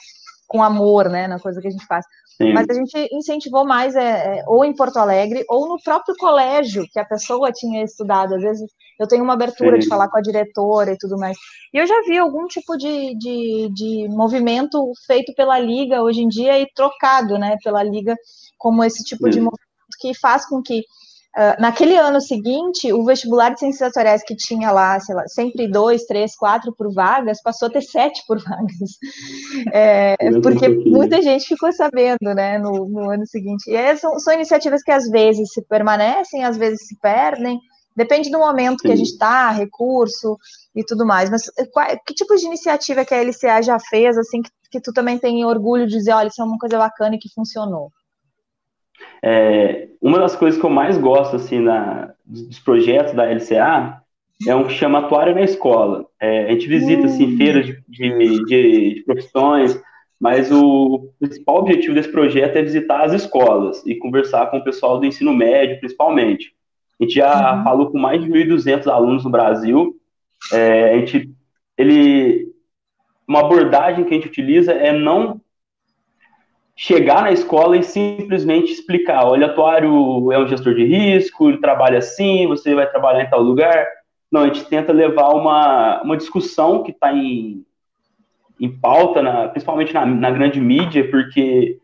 com 0.47 0.63
amor, 0.63 1.09
né, 1.09 1.27
na 1.27 1.39
coisa 1.39 1.61
que 1.61 1.67
a 1.67 1.71
gente 1.71 1.85
faz. 1.85 2.05
Sim. 2.41 2.53
Mas 2.53 2.67
a 2.69 2.73
gente 2.73 3.09
incentivou 3.13 3.65
mais, 3.65 3.97
é, 3.97 4.39
é, 4.39 4.43
ou 4.47 4.63
em 4.63 4.73
Porto 4.73 4.97
Alegre, 4.97 5.43
ou 5.49 5.67
no 5.67 5.77
próprio 5.83 6.15
colégio 6.17 6.85
que 6.89 6.97
a 6.97 7.03
pessoa 7.03 7.51
tinha 7.51 7.83
estudado. 7.83 8.35
Às 8.35 8.41
vezes 8.41 8.71
eu 8.97 9.07
tenho 9.07 9.23
uma 9.23 9.33
abertura 9.33 9.73
Sim. 9.73 9.79
de 9.79 9.87
falar 9.87 10.07
com 10.09 10.17
a 10.17 10.21
diretora 10.21 10.93
e 10.93 10.97
tudo 10.97 11.17
mais. 11.17 11.37
E 11.73 11.77
eu 11.77 11.85
já 11.85 12.01
vi 12.07 12.17
algum 12.17 12.47
tipo 12.47 12.77
de, 12.77 13.13
de, 13.17 13.69
de 13.73 14.07
movimento 14.09 14.91
feito 15.05 15.33
pela 15.35 15.59
Liga 15.59 16.01
hoje 16.01 16.21
em 16.21 16.29
dia 16.29 16.57
e 16.57 16.71
trocado, 16.73 17.37
né, 17.37 17.57
pela 17.61 17.83
Liga, 17.83 18.15
como 18.59 18.83
esse 18.83 19.03
tipo 19.03 19.23
Sim. 19.23 19.29
de 19.31 19.37
movimento 19.37 19.97
que 19.99 20.13
faz 20.13 20.47
com 20.47 20.61
que 20.61 20.83
Uh, 21.37 21.61
naquele 21.61 21.95
ano 21.95 22.19
seguinte, 22.19 22.91
o 22.91 23.05
vestibular 23.05 23.51
de 23.51 23.59
ciências 23.59 23.87
atuariais 23.87 24.23
que 24.23 24.35
tinha 24.35 24.71
lá, 24.71 24.99
sei 24.99 25.13
lá, 25.13 25.27
sempre 25.27 25.67
dois, 25.67 26.03
três, 26.05 26.35
quatro 26.35 26.73
por 26.75 26.91
vagas, 26.91 27.41
passou 27.41 27.67
a 27.67 27.71
ter 27.71 27.83
sete 27.85 28.23
por 28.27 28.41
vagas. 28.43 28.97
É, 29.71 30.15
porque 30.41 30.67
muita 30.67 31.21
gente 31.21 31.45
ficou 31.45 31.71
sabendo, 31.71 32.33
né, 32.35 32.57
no, 32.57 32.89
no 32.89 33.11
ano 33.11 33.27
seguinte. 33.27 33.69
E 33.69 33.77
aí 33.77 33.95
são, 33.95 34.17
são, 34.19 34.33
iniciativas 34.33 34.81
que 34.81 34.91
às 34.91 35.07
vezes 35.07 35.53
se 35.53 35.61
permanecem, 35.61 36.43
às 36.43 36.57
vezes 36.57 36.87
se 36.87 36.99
perdem, 36.99 37.59
depende 37.95 38.31
do 38.31 38.39
momento 38.39 38.81
Sim. 38.81 38.87
que 38.87 38.93
a 38.93 38.95
gente 38.95 39.11
está, 39.11 39.51
recurso 39.51 40.35
e 40.75 40.83
tudo 40.83 41.05
mais. 41.05 41.29
Mas 41.29 41.43
eh, 41.59 41.65
qual, 41.71 41.85
que 42.07 42.13
tipo 42.15 42.35
de 42.35 42.47
iniciativa 42.47 43.05
que 43.05 43.13
a 43.13 43.21
LCA 43.21 43.61
já 43.61 43.77
fez, 43.79 44.17
assim, 44.17 44.41
que, 44.41 44.49
que 44.71 44.81
tu 44.81 44.91
também 44.91 45.19
tem 45.19 45.45
orgulho 45.45 45.85
de 45.85 45.95
dizer, 45.95 46.13
olha, 46.13 46.27
isso 46.27 46.41
é 46.41 46.45
uma 46.45 46.57
coisa 46.57 46.79
bacana 46.79 47.15
e 47.15 47.19
que 47.19 47.29
funcionou? 47.35 47.91
É, 49.23 49.87
uma 50.01 50.19
das 50.19 50.35
coisas 50.35 50.59
que 50.59 50.65
eu 50.65 50.69
mais 50.69 50.97
gosto 50.97 51.35
assim 51.35 51.59
na, 51.59 52.13
dos 52.25 52.59
projetos 52.59 53.13
da 53.13 53.25
LCA 53.25 54.01
é 54.47 54.55
um 54.55 54.65
que 54.65 54.73
chama 54.73 54.99
Atuário 54.99 55.35
na 55.35 55.41
Escola. 55.41 56.05
É, 56.19 56.45
a 56.45 56.51
gente 56.51 56.67
visita 56.67 57.05
assim, 57.05 57.33
hum. 57.33 57.37
feiras 57.37 57.65
de, 57.65 57.83
de, 57.87 58.17
de, 58.45 58.95
de, 58.95 59.03
profissões, 59.05 59.81
mas 60.19 60.51
o 60.51 61.09
principal 61.19 61.57
objetivo 61.57 61.93
desse 61.93 62.11
projeto 62.11 62.55
é 62.55 62.61
visitar 62.61 63.03
as 63.03 63.13
escolas 63.13 63.85
e 63.85 63.95
conversar 63.95 64.47
com 64.47 64.57
o 64.57 64.63
pessoal 64.63 64.99
do 64.99 65.05
ensino 65.05 65.33
médio, 65.33 65.79
principalmente. 65.79 66.53
A 66.99 67.03
gente 67.03 67.15
já 67.15 67.57
uhum. 67.57 67.63
falou 67.63 67.91
com 67.91 67.97
mais 67.97 68.21
de 68.21 68.29
1.200 68.29 68.87
alunos 68.87 69.23
no 69.23 69.29
Brasil. 69.29 69.95
É, 70.53 70.93
a 70.93 70.97
gente, 70.97 71.31
ele, 71.77 72.47
uma 73.27 73.41
abordagem 73.41 74.03
que 74.03 74.13
a 74.13 74.17
gente 74.17 74.27
utiliza 74.27 74.73
é 74.73 74.91
não 74.91 75.39
chegar 76.81 77.23
na 77.23 77.31
escola 77.33 77.75
e 77.75 77.83
simplesmente 77.83 78.71
explicar: 78.71 79.25
olha, 79.25 79.47
o 79.47 79.49
atuário 79.51 80.31
é 80.31 80.39
um 80.39 80.47
gestor 80.47 80.73
de 80.73 80.85
risco, 80.85 81.49
ele 81.49 81.57
trabalha 81.57 81.97
assim, 81.97 82.47
você 82.47 82.73
vai 82.73 82.89
trabalhar 82.89 83.21
em 83.21 83.29
tal 83.29 83.41
lugar. 83.41 83.85
Não, 84.31 84.43
a 84.43 84.45
gente 84.45 84.63
tenta 84.65 84.93
levar 84.93 85.29
uma, 85.29 86.01
uma 86.01 86.15
discussão 86.15 86.81
que 86.81 86.91
está 86.91 87.11
em, 87.11 87.65
em 88.61 88.71
pauta, 88.71 89.21
na, 89.21 89.49
principalmente 89.49 89.93
na, 89.93 90.05
na, 90.05 90.31
grande 90.31 90.61
mídia, 90.61 91.09
porque 91.11 91.77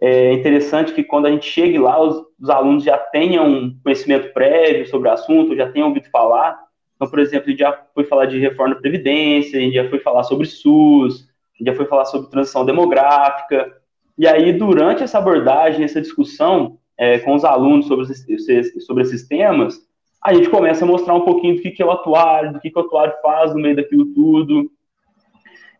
é 0.00 0.32
interessante 0.32 0.92
que 0.92 1.04
quando 1.04 1.26
a 1.26 1.30
gente 1.30 1.48
chegue 1.48 1.78
lá, 1.78 2.02
os, 2.02 2.24
os 2.40 2.50
alunos 2.50 2.82
já 2.82 2.98
tenham 2.98 3.76
conhecimento 3.84 4.32
prévio 4.32 4.88
sobre 4.88 5.08
o 5.08 5.12
assunto, 5.12 5.54
já 5.54 5.70
tenham 5.70 5.88
ouvido 5.88 6.10
falar. 6.10 6.58
Então, 6.96 7.08
por 7.08 7.20
exemplo, 7.20 7.46
a 7.46 7.50
gente 7.50 7.60
já 7.60 7.80
foi 7.94 8.04
falar 8.04 8.26
de 8.26 8.40
reforma 8.40 8.74
da 8.74 8.80
Previdência, 8.80 9.60
a 9.60 9.62
gente 9.62 9.74
já 9.74 9.88
foi 9.88 10.00
falar 10.00 10.24
sobre 10.24 10.46
SUS, 10.46 11.28
a 11.54 11.58
gente 11.58 11.68
já 11.68 11.74
foi 11.74 11.84
falar 11.84 12.06
sobre 12.06 12.30
transição 12.30 12.64
demográfica, 12.64 13.70
e 14.18 14.26
aí, 14.26 14.52
durante 14.52 15.02
essa 15.02 15.18
abordagem, 15.18 15.84
essa 15.84 16.00
discussão 16.00 16.78
é, 16.98 17.18
com 17.18 17.34
os 17.34 17.44
alunos 17.44 17.86
sobre 17.86 18.06
esses, 18.06 18.84
sobre 18.84 19.02
esses 19.02 19.28
temas, 19.28 19.78
a 20.24 20.32
gente 20.32 20.48
começa 20.48 20.84
a 20.84 20.88
mostrar 20.88 21.14
um 21.14 21.24
pouquinho 21.24 21.56
do 21.56 21.62
que, 21.62 21.70
que 21.70 21.82
é 21.82 21.86
o 21.86 21.90
atuário, 21.90 22.52
do 22.52 22.60
que, 22.60 22.70
que 22.70 22.78
o 22.78 22.82
atuário 22.82 23.14
faz 23.22 23.54
no 23.54 23.60
meio 23.60 23.76
daquilo 23.76 24.06
tudo. 24.06 24.70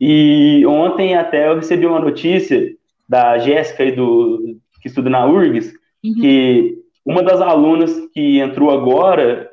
E 0.00 0.64
ontem 0.66 1.16
até 1.16 1.48
eu 1.48 1.56
recebi 1.56 1.86
uma 1.86 1.98
notícia 1.98 2.70
da 3.08 3.38
Jéssica, 3.38 3.90
do, 3.92 4.58
que 4.82 4.88
estuda 4.88 5.08
na 5.08 5.26
URGS, 5.26 5.72
uhum. 6.04 6.14
que 6.14 6.78
uma 7.04 7.22
das 7.22 7.40
alunas 7.40 7.92
que 8.12 8.40
entrou 8.40 8.70
agora 8.70 9.48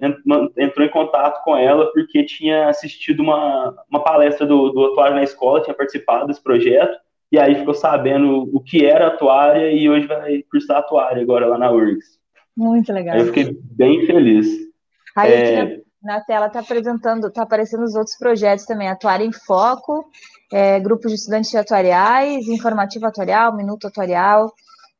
entrou 0.57 0.85
em 0.85 0.89
contato 0.89 1.43
com 1.43 1.55
ela 1.55 1.85
porque 1.93 2.23
tinha 2.25 2.67
assistido 2.67 3.21
uma, 3.21 3.75
uma 3.89 4.03
palestra 4.03 4.45
do, 4.45 4.69
do 4.71 4.85
atuário 4.85 5.15
na 5.15 5.23
escola, 5.23 5.61
tinha 5.61 5.73
participado 5.73 6.27
desse 6.27 6.41
projeto, 6.41 6.97
e 7.33 7.39
aí 7.39 7.55
ficou 7.55 7.73
sabendo 7.73 8.47
o 8.55 8.59
que 8.59 8.85
era 8.85 9.07
atuária 9.07 9.71
e 9.71 9.89
hoje 9.89 10.05
vai 10.05 10.43
cursar 10.51 10.77
atuária 10.77 11.19
agora 11.19 11.47
lá 11.47 11.57
na 11.57 11.71
URGS. 11.71 12.19
Muito 12.55 12.93
legal. 12.93 13.15
Aí 13.15 13.21
eu 13.21 13.25
fiquei 13.25 13.57
bem 13.59 14.05
feliz. 14.05 14.45
Aí 15.15 15.33
é... 15.33 15.81
na 16.03 16.21
tela 16.21 16.45
está 16.45 16.59
apresentando, 16.59 17.29
está 17.29 17.41
aparecendo 17.41 17.85
os 17.85 17.95
outros 17.95 18.15
projetos 18.19 18.65
também, 18.65 18.87
Atuária 18.87 19.25
em 19.25 19.31
Foco, 19.31 20.05
é, 20.51 20.79
grupos 20.79 21.11
de 21.11 21.17
estudantes 21.17 21.55
atuariais, 21.55 22.47
informativo 22.47 23.07
atuarial, 23.07 23.55
minuto 23.55 23.87
atuarial, 23.87 24.53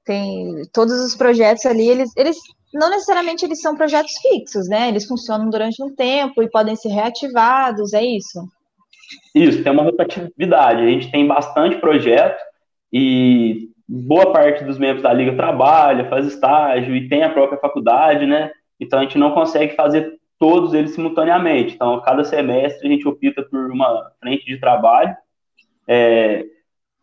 tem 0.04 0.64
todos 0.74 1.06
os 1.06 1.16
projetos 1.16 1.68
ali, 1.68 1.88
eles, 1.88 2.10
eles 2.18 2.38
não 2.74 2.90
necessariamente 2.90 3.46
eles 3.46 3.62
são 3.62 3.76
projetos 3.76 4.14
fixos, 4.20 4.68
né? 4.68 4.88
Eles 4.88 5.06
funcionam 5.06 5.52
durante 5.52 5.84
um 5.84 5.94
tempo 5.94 6.42
e 6.42 6.50
podem 6.50 6.76
ser 6.76 6.90
reativados, 6.90 7.94
é 7.94 8.04
isso? 8.04 8.44
Isso, 9.34 9.64
tem 9.64 9.72
uma 9.72 9.84
rotatividade. 9.84 10.82
A 10.82 10.88
gente 10.88 11.12
tem 11.12 11.28
bastante 11.28 11.78
projeto 11.78 12.40
e 12.92 13.70
boa 13.88 14.32
parte 14.32 14.64
dos 14.64 14.78
membros 14.78 15.04
da 15.04 15.14
liga 15.14 15.36
trabalha, 15.36 16.10
faz 16.10 16.28
estágio 16.28 16.96
e 16.96 17.08
tem 17.08 17.24
a 17.24 17.30
própria 17.30 17.60
faculdade, 17.60 18.26
né? 18.26 18.52
Então 18.80 19.00
a 19.00 19.04
gente 19.04 19.18
não 19.18 19.32
consegue 19.32 19.76
fazer 19.76 20.20
todos 20.40 20.74
eles 20.74 20.92
simultaneamente. 20.92 21.76
Então, 21.76 22.02
cada 22.02 22.24
semestre 22.24 22.88
a 22.88 22.92
gente 22.92 23.08
opta 23.08 23.44
por 23.44 23.72
uma 23.72 24.12
frente 24.20 24.46
de 24.46 24.60
trabalho. 24.60 25.16
É, 25.88 26.46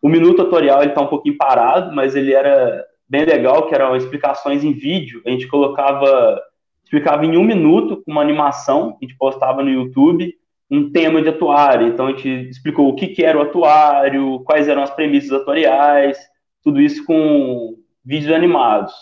o 0.03 0.09
minuto 0.09 0.45
tutorial 0.45 0.83
ele 0.83 0.91
está 0.91 1.01
um 1.01 1.07
pouquinho 1.07 1.37
parado, 1.37 1.95
mas 1.95 2.15
ele 2.15 2.33
era 2.33 2.85
bem 3.09 3.25
legal, 3.25 3.67
que 3.67 3.75
eram 3.75 3.97
explicações 3.97 4.63
em 4.63 4.73
vídeo. 4.73 5.23
A 5.27 5.31
gente 5.31 5.49
colocava, 5.49 6.41
explicava 6.85 7.25
em 7.25 7.37
um 7.37 7.45
minuto 7.45 8.03
com 8.05 8.13
uma 8.13 8.23
animação, 8.23 8.97
a 9.01 9.05
gente 9.05 9.17
postava 9.17 9.63
no 9.63 9.71
YouTube 9.71 10.35
um 10.71 10.91
tema 10.91 11.21
de 11.21 11.29
atuário. 11.29 11.89
Então 11.89 12.07
a 12.07 12.11
gente 12.13 12.49
explicou 12.49 12.89
o 12.89 12.95
que, 12.95 13.09
que 13.09 13.25
era 13.25 13.37
o 13.37 13.43
atuário, 13.43 14.41
quais 14.45 14.69
eram 14.69 14.83
as 14.83 14.91
premissas 14.91 15.33
atuariais, 15.33 16.19
tudo 16.63 16.81
isso 16.81 17.05
com 17.05 17.77
vídeos 18.05 18.33
animados. 18.33 18.93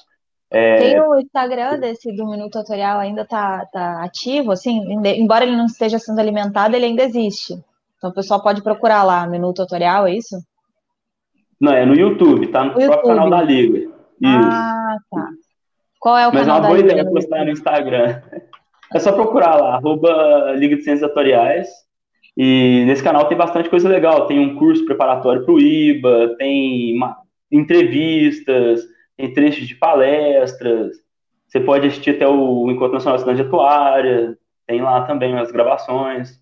É... 0.51 0.77
Tem 0.77 1.01
o 1.01 1.19
Instagram 1.19 1.79
desse 1.79 2.11
do 2.17 2.27
Minuto 2.27 2.59
Atuarial 2.59 2.99
ainda 2.99 3.25
tá, 3.27 3.67
tá 3.67 4.03
ativo, 4.03 4.51
assim, 4.51 4.81
embora 5.05 5.45
ele 5.45 5.57
não 5.57 5.67
esteja 5.67 5.99
sendo 5.99 6.19
alimentado, 6.21 6.75
ele 6.75 6.87
ainda 6.87 7.03
existe. 7.03 7.53
Então 7.99 8.11
o 8.11 8.15
pessoal 8.15 8.43
pode 8.43 8.63
procurar 8.63 9.03
lá, 9.03 9.27
Minuto 9.27 9.61
Atuarial, 9.61 10.07
é 10.07 10.15
isso? 10.15 10.37
Não, 11.61 11.73
é 11.73 11.85
no 11.85 11.95
YouTube, 11.95 12.47
tá 12.49 12.65
no, 12.65 12.73
próprio 12.73 13.03
canal 13.03 13.29
da 13.29 13.43
Liga. 13.43 13.79
Isso. 13.79 13.93
Ah, 14.25 14.97
tá. 15.11 15.29
Qual 16.01 16.17
é 16.17 16.27
o 16.29 16.33
Mas 16.33 16.47
canal 16.47 16.61
Liga? 16.61 16.83
Mas 16.85 16.93
é 16.93 16.95
uma 16.95 17.03
boa 17.03 17.03
ideia 17.03 17.11
postar 17.11 17.45
no 17.45 17.51
Instagram. 17.51 18.23
É 18.95 18.99
só 18.99 19.13
procurar 19.13 19.57
lá, 19.57 19.75
arroba 19.75 20.53
Liga 20.57 20.77
de 20.77 20.83
Ciências 20.83 21.11
Atoriais, 21.11 21.69
E 22.37 22.85
nesse 22.87 23.03
canal 23.03 23.27
tem 23.27 23.37
bastante 23.37 23.69
coisa 23.69 23.89
legal. 23.89 24.27
Tem 24.27 24.39
um 24.39 24.55
curso 24.57 24.85
preparatório 24.85 25.45
para 25.45 25.53
o 25.53 25.61
IBA, 25.61 26.37
tem 26.39 26.97
uma, 26.97 27.19
entrevistas, 27.51 28.83
tem 29.17 29.33
trechos 29.33 29.67
de 29.67 29.75
palestras. 29.75 30.97
Você 31.47 31.61
pode 31.61 31.87
assistir 31.87 32.11
até 32.11 32.29
o 32.29 32.71
Encontro 32.71 32.95
Nacional 32.95 33.17
de 33.17 33.23
Cidade 33.23 33.43
Atuária, 33.43 34.39
tem 34.67 34.83
lá 34.83 35.03
também 35.03 35.37
as 35.39 35.51
gravações. 35.51 36.39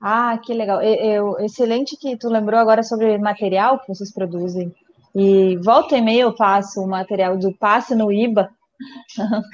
Ah, 0.00 0.38
que 0.38 0.52
legal. 0.52 0.82
Eu, 0.82 1.38
excelente 1.38 1.96
que 1.96 2.16
tu 2.16 2.28
lembrou 2.28 2.58
agora 2.58 2.82
sobre 2.82 3.16
material 3.18 3.78
que 3.78 3.88
vocês 3.88 4.12
produzem. 4.12 4.74
E 5.14 5.56
volta 5.58 5.96
e 5.96 6.02
meia 6.02 6.22
eu 6.22 6.34
passo 6.34 6.80
o 6.80 6.88
material 6.88 7.36
do 7.36 7.52
Passe 7.52 7.94
no 7.94 8.12
IBA, 8.12 8.50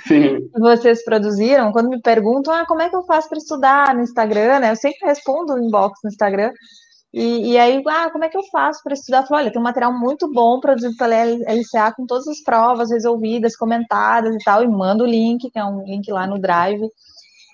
Sim. 0.07 0.49
vocês 0.59 1.05
produziram, 1.05 1.73
quando 1.73 1.89
me 1.89 2.01
perguntam, 2.01 2.53
ah, 2.53 2.67
como 2.67 2.83
é 2.83 2.89
que 2.89 2.97
eu 2.97 3.05
faço 3.05 3.29
para 3.29 3.39
estudar 3.39 3.95
no 3.95 4.03
Instagram, 4.03 4.61
né? 4.61 4.71
Eu 4.71 4.77
sempre 4.77 5.07
respondo 5.07 5.55
o 5.55 5.59
inbox 5.59 5.99
no 6.03 6.11
Instagram. 6.11 6.53
E, 7.13 7.53
e 7.53 7.59
aí, 7.59 7.83
ah, 7.89 8.11
como 8.11 8.25
é 8.25 8.29
que 8.29 8.37
eu 8.37 8.43
faço 8.53 8.83
para 8.83 8.93
estudar? 8.93 9.23
Eu 9.23 9.27
falo, 9.27 9.41
olha, 9.41 9.51
tem 9.51 9.61
um 9.61 9.65
material 9.65 9.99
muito 9.99 10.31
bom 10.31 10.61
produzido 10.61 10.95
pela 10.97 11.15
LCA 11.15 11.93
com 11.97 12.07
todas 12.07 12.29
as 12.29 12.43
provas 12.43 12.91
resolvidas, 12.91 13.57
comentadas 13.57 14.35
e 14.35 14.39
tal, 14.45 14.63
e 14.63 14.69
manda 14.69 15.05
o 15.05 15.07
link, 15.07 15.51
que 15.51 15.59
é 15.59 15.65
um 15.65 15.85
link 15.85 16.11
lá 16.13 16.27
no 16.27 16.39
Drive. 16.39 16.87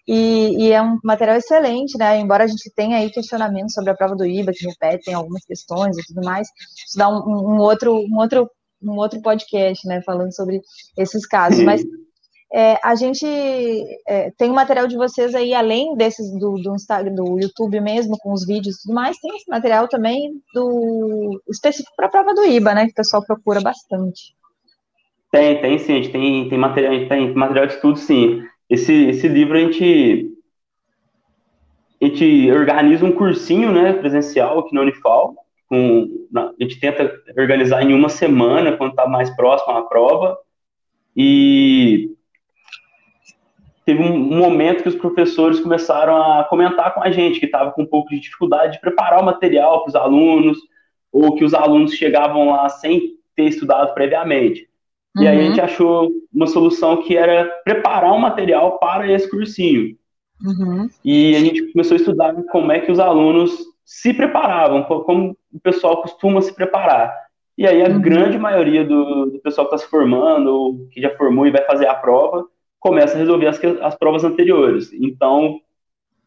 E, 0.06 0.66
e, 0.66 0.72
é 0.72 0.82
um 0.82 0.98
material 1.02 1.36
excelente, 1.36 1.96
né? 1.96 2.18
Embora 2.18 2.44
a 2.44 2.46
gente 2.46 2.70
tenha 2.74 2.98
aí 2.98 3.10
questionamentos 3.10 3.72
sobre 3.72 3.90
a 3.90 3.94
prova 3.94 4.14
do 4.14 4.26
IBA, 4.26 4.52
que 4.52 4.66
repetem 4.66 5.14
algumas 5.14 5.44
questões 5.44 5.96
e 5.96 6.02
tudo 6.06 6.22
mais, 6.22 6.46
isso 6.86 6.98
dá 6.98 7.08
um, 7.08 7.22
um 7.26 7.58
outro, 7.58 7.94
um 7.94 8.18
outro 8.18 8.50
um 8.90 8.96
outro 8.96 9.20
podcast, 9.20 9.86
né, 9.86 10.02
falando 10.02 10.34
sobre 10.34 10.60
esses 10.96 11.26
casos. 11.26 11.62
Mas 11.62 11.84
é, 12.56 12.78
a 12.84 12.94
gente 12.94 13.26
é, 14.06 14.30
tem 14.38 14.48
o 14.48 14.54
material 14.54 14.86
de 14.86 14.96
vocês 14.96 15.34
aí, 15.34 15.52
além 15.52 15.96
desses 15.96 16.30
do, 16.38 16.54
do, 16.54 16.74
Instagram, 16.76 17.12
do 17.12 17.40
YouTube 17.40 17.80
mesmo, 17.80 18.16
com 18.18 18.32
os 18.32 18.46
vídeos 18.46 18.76
e 18.76 18.82
tudo 18.82 18.94
mais, 18.94 19.18
tem 19.18 19.34
esse 19.36 19.50
material 19.50 19.88
também 19.88 20.30
do 20.54 21.42
específico 21.48 21.96
para 21.96 22.06
a 22.06 22.10
prova 22.10 22.32
do 22.32 22.44
IBA, 22.44 22.74
né, 22.74 22.84
que 22.86 22.92
o 22.92 22.94
pessoal 22.94 23.24
procura 23.26 23.60
bastante. 23.60 24.36
Tem, 25.32 25.60
tem 25.60 25.78
sim, 25.80 25.92
a 25.94 25.96
gente 25.96 26.12
tem, 26.12 26.48
tem, 26.48 26.56
material, 26.56 27.08
tem 27.08 27.34
material 27.34 27.66
de 27.66 27.74
estudo, 27.74 27.98
sim. 27.98 28.44
Esse, 28.70 29.06
esse 29.06 29.26
livro 29.26 29.56
a 29.56 29.60
gente, 29.60 30.32
a 32.00 32.04
gente 32.04 32.52
organiza 32.52 33.04
um 33.04 33.10
cursinho, 33.10 33.72
né, 33.72 33.94
presencial 33.94 34.60
aqui 34.60 34.72
na 34.72 34.82
Unifal, 34.82 35.34
com, 35.74 36.28
a 36.38 36.52
gente 36.60 36.78
tenta 36.78 37.12
organizar 37.36 37.82
em 37.82 37.92
uma 37.92 38.08
semana, 38.08 38.76
quando 38.76 38.90
está 38.90 39.06
mais 39.06 39.34
próximo 39.34 39.76
à 39.76 39.82
prova, 39.82 40.38
e 41.16 42.10
teve 43.84 44.02
um, 44.02 44.14
um, 44.14 44.38
momento 44.38 44.82
que 44.82 44.88
os 44.88 44.94
professores 44.94 45.60
começaram 45.60 46.16
a 46.16 46.44
comentar 46.44 46.94
com 46.94 47.02
a 47.02 47.10
gente 47.10 47.38
que 47.38 47.46
estava 47.46 47.72
com 47.72 47.82
um 47.82 47.86
pouco 47.86 48.10
de 48.10 48.20
dificuldade 48.20 48.74
de 48.74 48.80
preparar 48.80 49.20
o 49.20 49.24
material 49.24 49.80
para 49.80 49.88
os 49.88 49.96
alunos, 49.96 50.58
ou 51.12 51.34
que 51.34 51.44
os 51.44 51.54
alunos 51.54 51.94
chegavam 51.94 52.50
lá 52.50 52.68
sem 52.68 53.14
ter 53.36 53.44
estudado 53.44 53.92
previamente. 53.94 54.68
Uhum. 55.16 55.22
E 55.22 55.28
aí 55.28 55.36
a 55.36 55.40
uhum. 55.40 55.46
gente 55.48 55.60
achou 55.60 56.10
uma 56.32 56.46
solução 56.46 57.02
que 57.02 57.16
era 57.16 57.44
preparar 57.64 58.12
um 58.12 58.18
material 58.18 58.78
para 58.78 59.10
esse 59.10 59.28
cursinho. 59.30 59.96
Uhum. 60.44 60.88
E 61.04 61.36
a 61.36 61.40
gente 61.40 61.72
começou 61.72 61.94
a 61.94 61.98
estudar 61.98 62.34
como 62.50 62.72
é 62.72 62.80
que 62.80 62.90
os 62.90 62.98
alunos 62.98 63.74
se 63.84 64.14
preparavam, 64.14 64.82
como 64.82 65.36
o 65.54 65.61
pessoal 65.61 66.02
costuma 66.02 66.42
se 66.42 66.52
preparar. 66.52 67.14
E 67.56 67.66
aí 67.66 67.82
a 67.82 67.88
uhum. 67.88 68.00
grande 68.00 68.37
maioria 68.37 68.84
do, 68.84 69.26
do 69.26 69.38
pessoal 69.38 69.68
que 69.68 69.75
está 69.75 69.87
se 69.87 69.90
formando, 69.90 70.49
ou 70.49 70.88
que 70.88 71.00
já 71.00 71.16
formou 71.16 71.46
e 71.46 71.52
vai 71.52 71.64
fazer 71.64 71.87
a 71.87 71.94
prova, 71.94 72.46
começa 72.80 73.14
a 73.14 73.18
resolver 73.18 73.46
as, 73.46 73.62
as 73.80 73.94
provas 73.94 74.25
anteriores. 74.25 74.92
Então, 74.92 75.61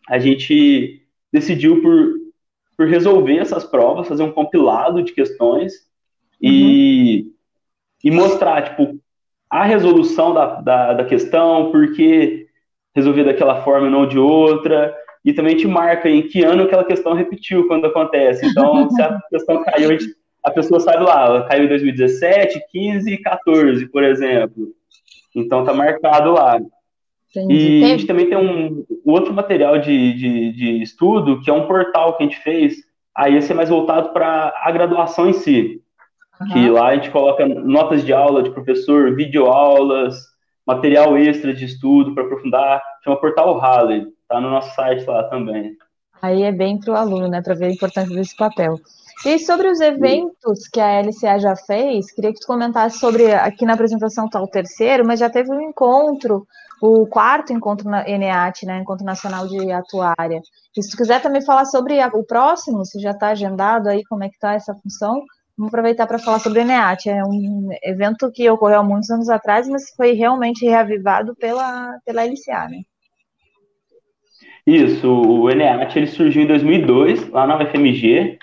a 0.07 0.17
gente 0.17 1.05
decidiu 1.31 1.81
por, 1.81 2.13
por 2.77 2.88
resolver 2.88 3.38
essas 3.38 3.65
provas, 3.65 4.07
fazer 4.07 4.24
um 4.24 4.31
compilado 4.31 5.03
de 5.03 5.12
questões 5.12 5.74
e, 6.41 7.25
uhum. 7.25 7.34
e 8.05 8.12
mostrar, 8.12 8.62
tipo, 8.63 8.98
a 9.50 9.63
resolução 9.63 10.34
da, 10.34 10.62
da, 10.62 10.93
da 10.93 11.05
questão, 11.05 11.72
por 11.72 11.93
que 11.93 12.48
resolver 12.96 13.25
daquela 13.25 13.62
forma 13.62 13.88
e 13.88 13.91
não 13.91 14.07
de 14.07 14.17
outra, 14.17 14.96
e 15.27 15.33
também 15.33 15.57
te 15.57 15.67
marca 15.67 16.09
em 16.09 16.21
que 16.21 16.41
ano 16.41 16.63
aquela 16.63 16.85
questão 16.85 17.13
repetiu 17.13 17.67
quando 17.67 17.85
acontece. 17.85 18.45
Então, 18.45 18.87
se 18.89 19.01
a 19.01 19.19
questão 19.29 19.61
caiu, 19.61 19.89
a 20.41 20.49
pessoa 20.49 20.79
sabe 20.79 21.03
lá, 21.03 21.25
ela 21.25 21.43
caiu 21.43 21.65
em 21.65 21.67
2017, 21.67 22.61
15 22.71 23.11
e 23.11 23.17
14, 23.17 23.85
por 23.87 24.05
exemplo. 24.05 24.69
Então, 25.35 25.65
tá 25.65 25.73
marcado 25.73 26.31
lá. 26.31 26.57
Entendi. 27.35 27.79
E 27.79 27.83
a 27.83 27.87
gente 27.89 28.07
também 28.07 28.29
tem 28.29 28.37
um, 28.37 28.85
um 29.05 29.11
outro 29.11 29.33
material 29.33 29.77
de, 29.79 30.13
de, 30.13 30.53
de, 30.53 30.81
estudo, 30.81 31.41
que 31.41 31.49
é 31.49 31.53
um 31.53 31.67
portal 31.67 32.15
que 32.15 32.23
a 32.23 32.25
gente 32.25 32.39
fez, 32.39 32.77
aí 33.13 33.35
esse 33.35 33.51
é 33.51 33.55
mais 33.55 33.67
voltado 33.67 34.13
para 34.13 34.53
a 34.63 34.71
graduação 34.71 35.29
em 35.29 35.33
si. 35.33 35.81
Uhum. 36.39 36.47
Que 36.53 36.69
lá 36.69 36.87
a 36.87 36.95
gente 36.95 37.11
coloca 37.11 37.45
notas 37.45 38.05
de 38.05 38.13
aula 38.13 38.41
de 38.41 38.51
professor, 38.51 39.13
videoaulas, 39.13 40.15
material 40.65 41.17
extra 41.17 41.53
de 41.53 41.65
estudo 41.65 42.13
para 42.13 42.23
aprofundar, 42.23 42.81
chama 43.03 43.19
Portal 43.19 43.57
Halley. 43.57 44.07
Tá 44.27 44.41
no 44.41 44.49
nosso 44.49 44.73
site 44.75 45.05
lá 45.05 45.23
também. 45.29 45.75
Aí 46.21 46.43
é 46.43 46.51
bem 46.51 46.79
para 46.79 46.93
o 46.93 46.97
aluno, 46.97 47.27
né, 47.27 47.41
para 47.41 47.55
ver 47.55 47.67
a 47.67 47.71
importância 47.71 48.13
desse 48.15 48.35
papel. 48.35 48.75
E 49.25 49.39
sobre 49.39 49.67
os 49.67 49.79
eventos 49.79 50.67
que 50.67 50.79
a 50.79 51.01
LCA 51.01 51.39
já 51.39 51.55
fez, 51.55 52.11
queria 52.11 52.31
que 52.31 52.39
tu 52.39 52.47
comentasse 52.47 52.99
sobre, 52.99 53.33
aqui 53.33 53.65
na 53.65 53.73
apresentação 53.73 54.25
está 54.25 54.41
o 54.41 54.47
terceiro, 54.47 55.05
mas 55.05 55.19
já 55.19 55.29
teve 55.29 55.51
um 55.51 55.61
encontro, 55.61 56.45
o 56.81 57.07
quarto 57.07 57.51
encontro 57.51 57.89
na 57.89 58.07
ENEAT, 58.07 58.65
né, 58.65 58.79
Encontro 58.79 59.05
Nacional 59.05 59.47
de 59.47 59.71
Atuária. 59.71 60.41
E 60.75 60.83
se 60.83 60.91
tu 60.91 60.97
quiser 60.97 61.21
também 61.21 61.41
falar 61.41 61.65
sobre 61.65 61.99
o 62.13 62.23
próximo, 62.23 62.85
se 62.85 62.99
já 62.99 63.11
está 63.11 63.29
agendado 63.29 63.89
aí, 63.89 64.03
como 64.05 64.23
é 64.23 64.29
que 64.29 64.35
está 64.35 64.53
essa 64.53 64.75
função, 64.75 65.23
vamos 65.57 65.73
aproveitar 65.73 66.05
para 66.05 66.19
falar 66.19 66.39
sobre 66.39 66.59
o 66.59 66.61
ENEAT. 66.61 67.09
É 67.09 67.23
um 67.23 67.69
evento 67.81 68.31
que 68.31 68.47
ocorreu 68.49 68.81
há 68.81 68.83
muitos 68.83 69.09
anos 69.09 69.29
atrás, 69.29 69.67
mas 69.67 69.89
foi 69.95 70.11
realmente 70.11 70.63
reavivado 70.63 71.35
pela, 71.35 71.97
pela 72.05 72.23
LCA, 72.23 72.69
né? 72.69 72.81
Isso, 74.67 75.10
o 75.10 75.49
ENEAT 75.49 75.97
ele 75.97 76.08
surgiu 76.08 76.43
em 76.43 76.45
2002, 76.47 77.30
lá 77.30 77.47
na 77.47 77.58
UFMG. 77.58 78.38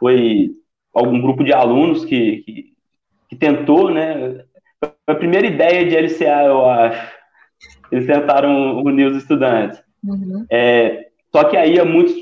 Foi 0.00 0.50
algum 0.92 1.20
grupo 1.20 1.44
de 1.44 1.52
alunos 1.52 2.04
que, 2.04 2.38
que, 2.38 2.72
que 3.28 3.36
tentou, 3.36 3.88
né? 3.88 4.44
Foi 4.80 4.90
a 5.06 5.14
primeira 5.14 5.46
ideia 5.46 5.86
de 5.86 5.96
LCA, 5.96 6.42
eu 6.44 6.66
acho. 6.66 7.12
Eles 7.92 8.04
tentaram 8.04 8.82
unir 8.82 9.06
os 9.06 9.16
estudantes. 9.16 9.80
Uhum. 10.04 10.44
É, 10.50 11.06
só 11.30 11.44
que 11.44 11.56
aí 11.56 11.80
muitos 11.84 12.16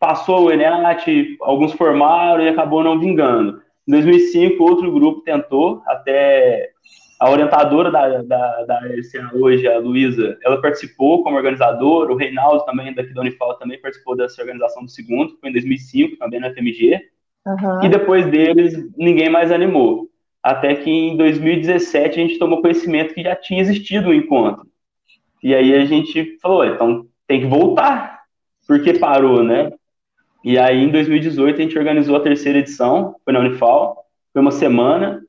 passou 0.00 0.46
o 0.46 0.52
ENEAT, 0.52 1.36
alguns 1.42 1.72
formaram 1.74 2.42
e 2.42 2.48
acabou 2.48 2.82
não 2.82 2.98
vingando. 2.98 3.62
Em 3.86 3.92
2005, 3.92 4.60
outro 4.60 4.90
grupo 4.90 5.20
tentou, 5.20 5.80
até 5.86 6.70
a 7.24 7.30
orientadora 7.30 7.90
da, 7.90 8.22
da, 8.22 8.64
da 8.64 8.80
LCA 8.80 9.34
hoje, 9.34 9.66
a 9.66 9.78
Luísa, 9.78 10.36
ela 10.44 10.60
participou 10.60 11.22
como 11.22 11.36
organizadora, 11.36 12.12
o 12.12 12.16
Reinaldo 12.16 12.66
também, 12.66 12.94
daqui 12.94 13.14
da 13.14 13.22
Unifal, 13.22 13.56
também 13.56 13.80
participou 13.80 14.14
dessa 14.14 14.42
organização 14.42 14.84
do 14.84 14.90
segundo, 14.90 15.34
foi 15.40 15.48
em 15.48 15.52
2005, 15.52 16.18
também 16.18 16.38
na 16.38 16.52
FMG, 16.52 17.00
uhum. 17.46 17.82
e 17.82 17.88
depois 17.88 18.26
deles, 18.26 18.74
ninguém 18.94 19.30
mais 19.30 19.50
animou. 19.50 20.10
Até 20.42 20.74
que 20.74 20.90
em 20.90 21.16
2017 21.16 22.20
a 22.20 22.22
gente 22.26 22.38
tomou 22.38 22.60
conhecimento 22.60 23.14
que 23.14 23.22
já 23.22 23.34
tinha 23.34 23.62
existido 23.62 24.10
um 24.10 24.14
encontro. 24.14 24.66
E 25.42 25.54
aí 25.54 25.74
a 25.74 25.86
gente 25.86 26.36
falou, 26.42 26.62
então 26.66 27.06
tem 27.26 27.40
que 27.40 27.46
voltar, 27.46 28.20
porque 28.68 28.92
parou, 28.92 29.42
né? 29.42 29.72
E 30.44 30.58
aí 30.58 30.84
em 30.84 30.90
2018 30.90 31.58
a 31.58 31.62
gente 31.62 31.78
organizou 31.78 32.16
a 32.16 32.20
terceira 32.20 32.58
edição, 32.58 33.16
foi 33.24 33.32
na 33.32 33.40
Unifal, 33.40 34.04
foi 34.30 34.42
uma 34.42 34.50
semana, 34.50 35.23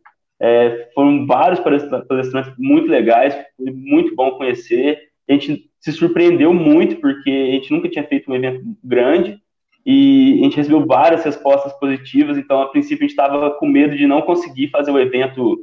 é, 0.45 0.89
foram 0.93 1.25
vários 1.25 1.60
palestrantes 1.60 2.53
muito 2.55 2.88
legais, 2.88 3.36
foi 3.58 3.71
muito 3.71 4.15
bom 4.15 4.29
conhecer. 4.38 4.99
A 5.27 5.34
gente 5.34 5.71
se 5.79 5.91
surpreendeu 5.91 6.53
muito, 6.53 6.97
porque 6.97 7.29
a 7.29 7.51
gente 7.53 7.71
nunca 7.71 7.89
tinha 7.89 8.03
feito 8.03 8.29
um 8.29 8.36
evento 8.36 8.62
grande 8.84 9.39
e 9.84 10.38
a 10.39 10.43
gente 10.43 10.58
recebeu 10.58 10.86
várias 10.86 11.23
respostas 11.23 11.73
positivas. 11.79 12.38
Então, 12.38 12.62
a 12.62 12.67
princípio, 12.67 13.05
a 13.05 13.08
gente 13.08 13.17
estava 13.17 13.51
com 13.51 13.65
medo 13.65 13.97
de 13.97 14.05
não 14.05 14.21
conseguir 14.21 14.69
fazer 14.69 14.91
o 14.91 14.99
evento 14.99 15.58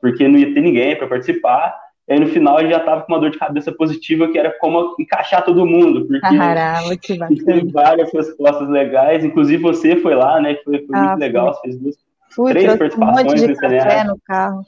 porque 0.00 0.26
não 0.26 0.38
ia 0.38 0.54
ter 0.54 0.62
ninguém 0.62 0.96
para 0.96 1.06
participar. 1.06 1.78
E 2.08 2.14
aí, 2.14 2.18
no 2.18 2.26
final, 2.26 2.56
a 2.56 2.62
gente 2.62 2.72
já 2.72 2.78
estava 2.78 3.02
com 3.02 3.12
uma 3.12 3.20
dor 3.20 3.30
de 3.30 3.38
cabeça 3.38 3.70
positiva, 3.70 4.28
que 4.28 4.38
era 4.38 4.50
como 4.58 4.96
encaixar 4.98 5.44
todo 5.44 5.66
mundo, 5.66 6.06
porque 6.06 6.20
Caramba, 6.20 6.96
que 6.96 7.18
bacana. 7.18 7.70
várias 7.70 8.10
respostas 8.12 8.68
legais. 8.70 9.22
Inclusive, 9.22 9.62
você 9.62 9.94
foi 9.96 10.14
lá, 10.14 10.40
né? 10.40 10.56
Foi, 10.64 10.86
foi 10.86 10.96
ah, 10.96 11.08
muito 11.08 11.20
legal, 11.20 11.60
fez 11.60 11.78
duas 11.78 11.96
Fui, 12.34 12.52
Três 12.52 12.76
trouxe 12.76 12.96
um 12.96 13.06
monte 13.06 13.34
de 13.34 13.54
café 13.54 14.04
no 14.04 14.18
carro. 14.24 14.62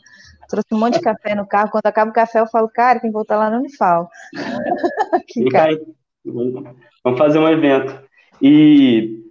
Trouxe 0.48 0.68
um 0.72 0.78
monte 0.78 0.94
de 0.94 1.00
café 1.00 1.34
no 1.34 1.46
carro. 1.46 1.70
Quando 1.70 1.86
acaba 1.86 2.10
o 2.10 2.14
café, 2.14 2.40
eu 2.40 2.46
falo, 2.46 2.68
cara, 2.68 3.00
tem 3.00 3.10
que 3.10 3.14
voltar 3.14 3.36
lá 3.36 3.50
no 3.50 3.58
Unifal. 3.58 4.08
que 5.26 5.48
cara. 5.48 5.78
Vamos 6.24 7.18
fazer 7.18 7.38
um 7.38 7.48
evento. 7.48 7.98
E 8.40 9.22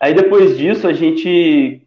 aí, 0.00 0.14
depois 0.14 0.56
disso, 0.56 0.86
a 0.86 0.92
gente, 0.92 1.86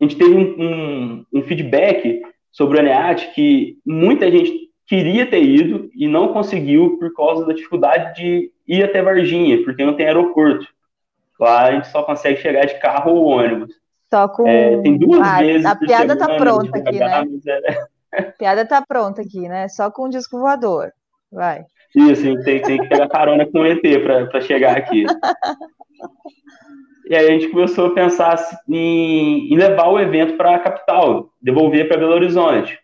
a 0.00 0.04
gente 0.04 0.16
teve 0.16 0.34
um, 0.34 0.56
um, 0.58 1.26
um 1.34 1.42
feedback 1.42 2.22
sobre 2.50 2.78
o 2.78 2.80
ENEAT 2.80 3.32
que 3.34 3.78
muita 3.86 4.30
gente 4.30 4.70
queria 4.86 5.24
ter 5.24 5.42
ido 5.42 5.88
e 5.94 6.08
não 6.08 6.32
conseguiu 6.32 6.98
por 6.98 7.14
causa 7.14 7.46
da 7.46 7.52
dificuldade 7.52 8.20
de 8.20 8.50
ir 8.66 8.82
até 8.82 9.00
Varginha, 9.00 9.62
porque 9.62 9.84
não 9.84 9.94
tem 9.94 10.06
aeroporto. 10.06 10.66
Lá 11.38 11.68
a 11.68 11.72
gente 11.72 11.88
só 11.88 12.02
consegue 12.02 12.40
chegar 12.40 12.66
de 12.66 12.78
carro 12.80 13.12
ou 13.12 13.26
ônibus. 13.26 13.74
Só 14.12 14.28
com. 14.28 14.46
É, 14.46 14.80
tem 14.82 14.98
duas 14.98 15.20
a, 15.20 15.38
vezes. 15.38 15.64
A 15.64 15.76
piada 15.76 16.16
tá 16.16 16.36
pronta 16.36 16.78
aqui, 16.78 16.98
né? 16.98 17.24
É... 18.12 18.20
A 18.20 18.22
piada 18.38 18.66
tá 18.66 18.84
pronta 18.86 19.22
aqui, 19.22 19.48
né? 19.48 19.68
Só 19.68 19.90
com 19.90 20.04
o 20.04 20.10
disco 20.10 20.38
voador. 20.38 20.92
Vai. 21.30 21.64
Isso, 21.94 22.22
tem, 22.42 22.60
tem 22.62 22.78
que 22.78 22.88
pegar 22.88 23.08
carona 23.08 23.46
com 23.46 23.60
o 23.60 23.66
ET 23.66 23.82
para 24.30 24.40
chegar 24.40 24.76
aqui. 24.76 25.04
E 27.08 27.16
aí 27.16 27.26
a 27.26 27.30
gente 27.30 27.48
começou 27.48 27.86
a 27.86 27.94
pensar 27.94 28.36
em, 28.68 29.52
em 29.52 29.56
levar 29.56 29.88
o 29.88 29.98
evento 29.98 30.36
para 30.36 30.54
a 30.54 30.58
capital, 30.60 31.32
devolver 31.42 31.88
para 31.88 31.98
Belo 31.98 32.12
Horizonte. 32.12 32.78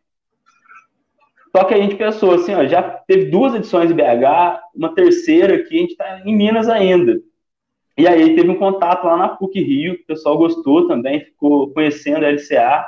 Só 1.57 1.65
que 1.65 1.75
a 1.75 1.77
gente 1.77 1.95
pensou 1.95 2.35
assim, 2.35 2.53
ó, 2.55 2.65
já 2.67 2.83
teve 2.83 3.31
duas 3.31 3.55
edições 3.55 3.91
em 3.91 3.95
BH, 3.95 4.61
uma 4.75 4.95
terceira 4.95 5.55
aqui, 5.55 5.77
a 5.77 5.81
gente 5.81 5.93
está 5.93 6.21
em 6.25 6.37
Minas 6.37 6.69
ainda. 6.69 7.21
E 7.97 8.07
aí 8.07 8.35
teve 8.35 8.51
um 8.51 8.59
contato 8.59 9.05
lá 9.05 9.17
na 9.17 9.29
PUC 9.29 9.61
Rio, 9.61 9.95
o 9.95 10.07
pessoal 10.07 10.37
gostou 10.37 10.87
também, 10.87 11.21
ficou 11.21 11.71
conhecendo 11.71 12.27
a 12.27 12.31
LCA, 12.31 12.85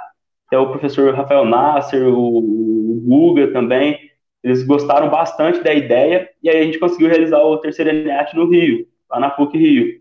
que 0.48 0.54
é 0.54 0.58
o 0.58 0.70
professor 0.70 1.14
Rafael 1.14 1.44
Nasser, 1.44 2.06
o, 2.08 2.68
Guga 3.08 3.50
também, 3.52 3.98
eles 4.44 4.62
gostaram 4.62 5.08
bastante 5.08 5.62
da 5.62 5.72
ideia, 5.72 6.28
e 6.42 6.50
aí 6.50 6.60
a 6.60 6.64
gente 6.64 6.78
conseguiu 6.78 7.08
realizar 7.08 7.42
o 7.42 7.56
terceiro 7.58 7.90
ENEAT 7.90 8.36
no 8.36 8.48
Rio, 8.48 8.86
lá 9.10 9.18
na 9.18 9.30
PUC 9.30 9.56
Rio. 9.56 10.00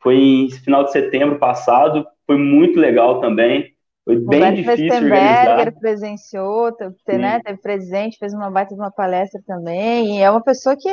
Foi 0.00 0.16
em 0.16 0.50
final 0.50 0.84
de 0.84 0.92
setembro 0.92 1.38
passado, 1.38 2.06
foi 2.26 2.38
muito 2.38 2.80
legal 2.80 3.20
também, 3.20 3.74
foi 4.04 4.16
bem 4.16 4.40
Roberto 4.40 4.56
difícil 4.56 5.02
organizar. 5.04 5.72
presenciou, 5.72 6.72
teve, 6.72 7.18
né, 7.18 7.40
teve 7.44 7.60
presente, 7.60 8.18
fez 8.18 8.32
uma 8.32 8.50
baita 8.50 8.74
de 8.74 8.80
uma 8.80 8.90
palestra 8.90 9.40
também, 9.46 10.18
e 10.18 10.22
é 10.22 10.30
uma 10.30 10.42
pessoa 10.42 10.76
que 10.76 10.88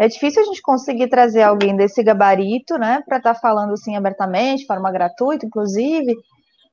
é 0.00 0.08
difícil 0.08 0.40
a 0.40 0.46
gente 0.46 0.62
conseguir 0.62 1.08
trazer 1.08 1.42
alguém 1.42 1.76
desse 1.76 2.02
gabarito, 2.02 2.78
né, 2.78 3.02
para 3.06 3.18
estar 3.18 3.34
tá 3.34 3.38
falando 3.40 3.74
assim 3.74 3.96
abertamente, 3.96 4.60
de 4.60 4.66
forma 4.66 4.90
gratuita, 4.90 5.44
inclusive. 5.44 6.16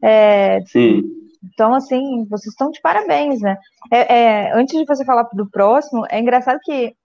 É, 0.02 0.62
Sim. 0.68 1.04
Então, 1.44 1.74
assim, 1.74 2.26
vocês 2.30 2.54
estão 2.54 2.72
de 2.72 2.80
parabéns, 2.80 3.42
né? 3.42 3.58
É, 3.92 4.16
é, 4.16 4.54
antes 4.58 4.80
de 4.80 4.86
você 4.86 5.04
falar 5.04 5.28
do 5.34 5.50
próximo, 5.50 6.06
é 6.10 6.22
engraçado 6.22 6.58
que 6.64 6.96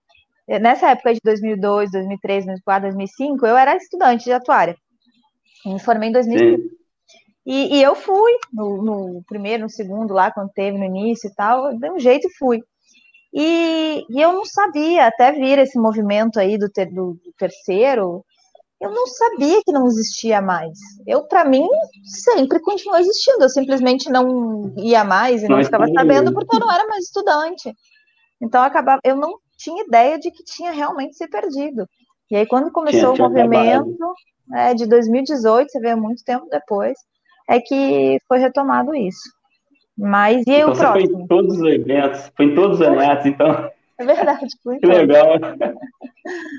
nessa 0.61 0.91
época 0.91 1.13
de 1.13 1.21
2002, 1.25 1.91
2003, 1.91 2.47
2004, 2.47 2.83
2005, 2.91 3.45
eu 3.45 3.57
era 3.57 3.77
estudante 3.77 4.25
de 4.25 4.33
atuária. 4.33 4.77
Me 5.67 5.81
formei 5.81 6.09
em 6.09 6.13
2005. 6.13 6.63
E, 7.45 7.79
e, 7.79 7.83
eu 7.83 7.97
fui 7.97 8.33
no, 8.53 8.81
no, 8.81 9.23
primeiro, 9.27 9.65
no 9.65 9.71
segundo, 9.71 10.15
lá, 10.15 10.31
quando 10.31 10.53
teve 10.53 10.79
no 10.79 10.85
início 10.85 11.29
e 11.29 11.35
tal, 11.35 11.77
de 11.77 11.91
um 11.91 11.99
jeito 11.99 12.29
e 12.29 12.35
fui. 12.39 12.63
E, 13.33 14.05
e, 14.11 14.21
eu 14.21 14.33
não 14.33 14.45
sabia, 14.45 15.07
até 15.07 15.33
vir 15.33 15.59
esse 15.59 15.79
movimento 15.79 16.39
aí 16.39 16.59
do, 16.59 16.69
ter, 16.69 16.87
do, 16.87 17.15
do 17.15 17.33
terceiro, 17.39 18.25
eu 18.81 18.91
não 18.91 19.07
sabia 19.07 19.63
que 19.65 19.73
não 19.73 19.87
existia 19.87 20.43
mais. 20.43 20.77
Eu, 21.07 21.27
para 21.27 21.45
mim, 21.45 21.67
sempre 22.05 22.61
continuou 22.61 22.99
existindo. 22.99 23.45
Eu 23.45 23.49
simplesmente 23.49 24.11
não 24.11 24.75
ia 24.77 25.05
mais 25.05 25.43
e 25.43 25.49
não 25.49 25.63
ficava 25.63 25.87
sabendo 25.87 26.35
porque 26.35 26.57
eu 26.57 26.61
não 26.61 26.71
era 26.71 26.87
mais 26.87 27.05
estudante. 27.05 27.73
Então, 28.41 28.61
eu 28.61 28.67
acabava, 28.67 29.01
eu 29.05 29.17
não 29.17 29.39
tinha 29.57 29.85
ideia 29.85 30.19
de 30.19 30.31
que 30.31 30.43
tinha 30.43 30.73
realmente 30.73 31.17
se 31.17 31.29
perdido. 31.29 31.87
E 32.29 32.37
aí, 32.37 32.47
quando 32.47 32.73
começou 32.73 33.15
tinha, 33.15 33.27
o 33.27 33.31
movimento 33.31 34.15
é, 34.55 34.75
de 34.75 34.87
2018, 34.87 35.71
você 35.71 35.79
vê 35.79 35.95
muito 35.95 36.25
tempo 36.25 36.47
depois, 36.51 36.99
é 37.49 37.61
que 37.61 38.19
foi 38.27 38.39
retomado 38.39 38.95
isso. 38.95 39.31
Mas 39.97 40.47
e 40.47 40.51
aí 40.51 40.61
então, 40.61 40.73
o 40.73 40.77
próximo? 40.77 41.11
Foi 41.11 41.23
em 41.23 41.27
todos 41.27 41.59
os 41.59 41.63
eventos, 41.63 42.33
foi 42.37 42.47
em 42.47 42.55
todos 42.55 42.81
os 42.81 42.87
eventos, 42.87 43.27
então. 43.27 43.71
É 43.99 44.05
verdade. 44.05 44.47
que 44.81 44.87
legal. 44.87 45.39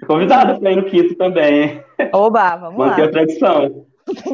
Convidada 0.08 0.60
para 0.60 0.72
ir 0.72 0.76
no 0.76 0.86
quinto 0.86 1.16
também. 1.16 1.84
Oba, 2.14 2.56
vamos 2.56 2.78
Manter 2.78 3.02
lá. 3.02 3.08
a 3.08 3.12
tradição. 3.12 3.86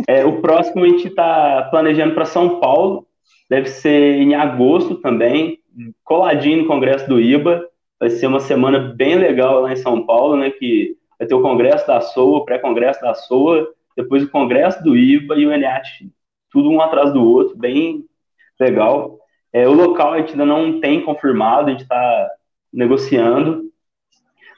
É, 0.08 0.26
o 0.26 0.42
próximo 0.42 0.84
a 0.84 0.88
gente 0.88 1.08
está 1.08 1.68
planejando 1.72 2.14
para 2.14 2.26
São 2.26 2.60
Paulo. 2.60 3.06
Deve 3.50 3.68
ser 3.68 4.22
em 4.22 4.36
agosto 4.36 4.96
também, 4.96 5.60
coladinho 6.04 6.64
no 6.64 6.68
Congresso 6.68 7.08
do 7.08 7.20
IBA. 7.20 7.66
Vai 8.00 8.10
ser 8.10 8.28
uma 8.28 8.40
semana 8.40 8.80
bem 8.96 9.16
legal 9.16 9.62
lá 9.62 9.74
em 9.74 9.76
São 9.76 10.06
Paulo, 10.06 10.36
né? 10.36 10.52
Que 10.52 10.96
vai 11.18 11.28
ter 11.28 11.36
o 11.36 11.42
Congresso 11.42 11.86
da 11.88 12.00
SOA, 12.00 12.38
o 12.38 12.46
pré-congresso 12.46 13.02
da 13.02 13.14
SOA, 13.14 13.68
depois 13.96 14.24
o 14.24 14.30
Congresso 14.30 14.82
do 14.84 14.96
IBA 14.96 15.36
e 15.36 15.46
o 15.46 15.52
ENEAT, 15.52 16.10
tudo 16.52 16.70
um 16.70 16.80
atrás 16.80 17.12
do 17.12 17.24
outro, 17.24 17.58
bem 17.58 18.06
legal. 18.60 19.18
É, 19.52 19.68
o 19.68 19.74
local 19.74 20.14
a 20.14 20.18
gente 20.20 20.32
ainda 20.32 20.46
não 20.46 20.80
tem 20.80 21.04
confirmado, 21.04 21.68
a 21.68 21.72
gente 21.72 21.84
está 21.84 22.30
negociando, 22.72 23.70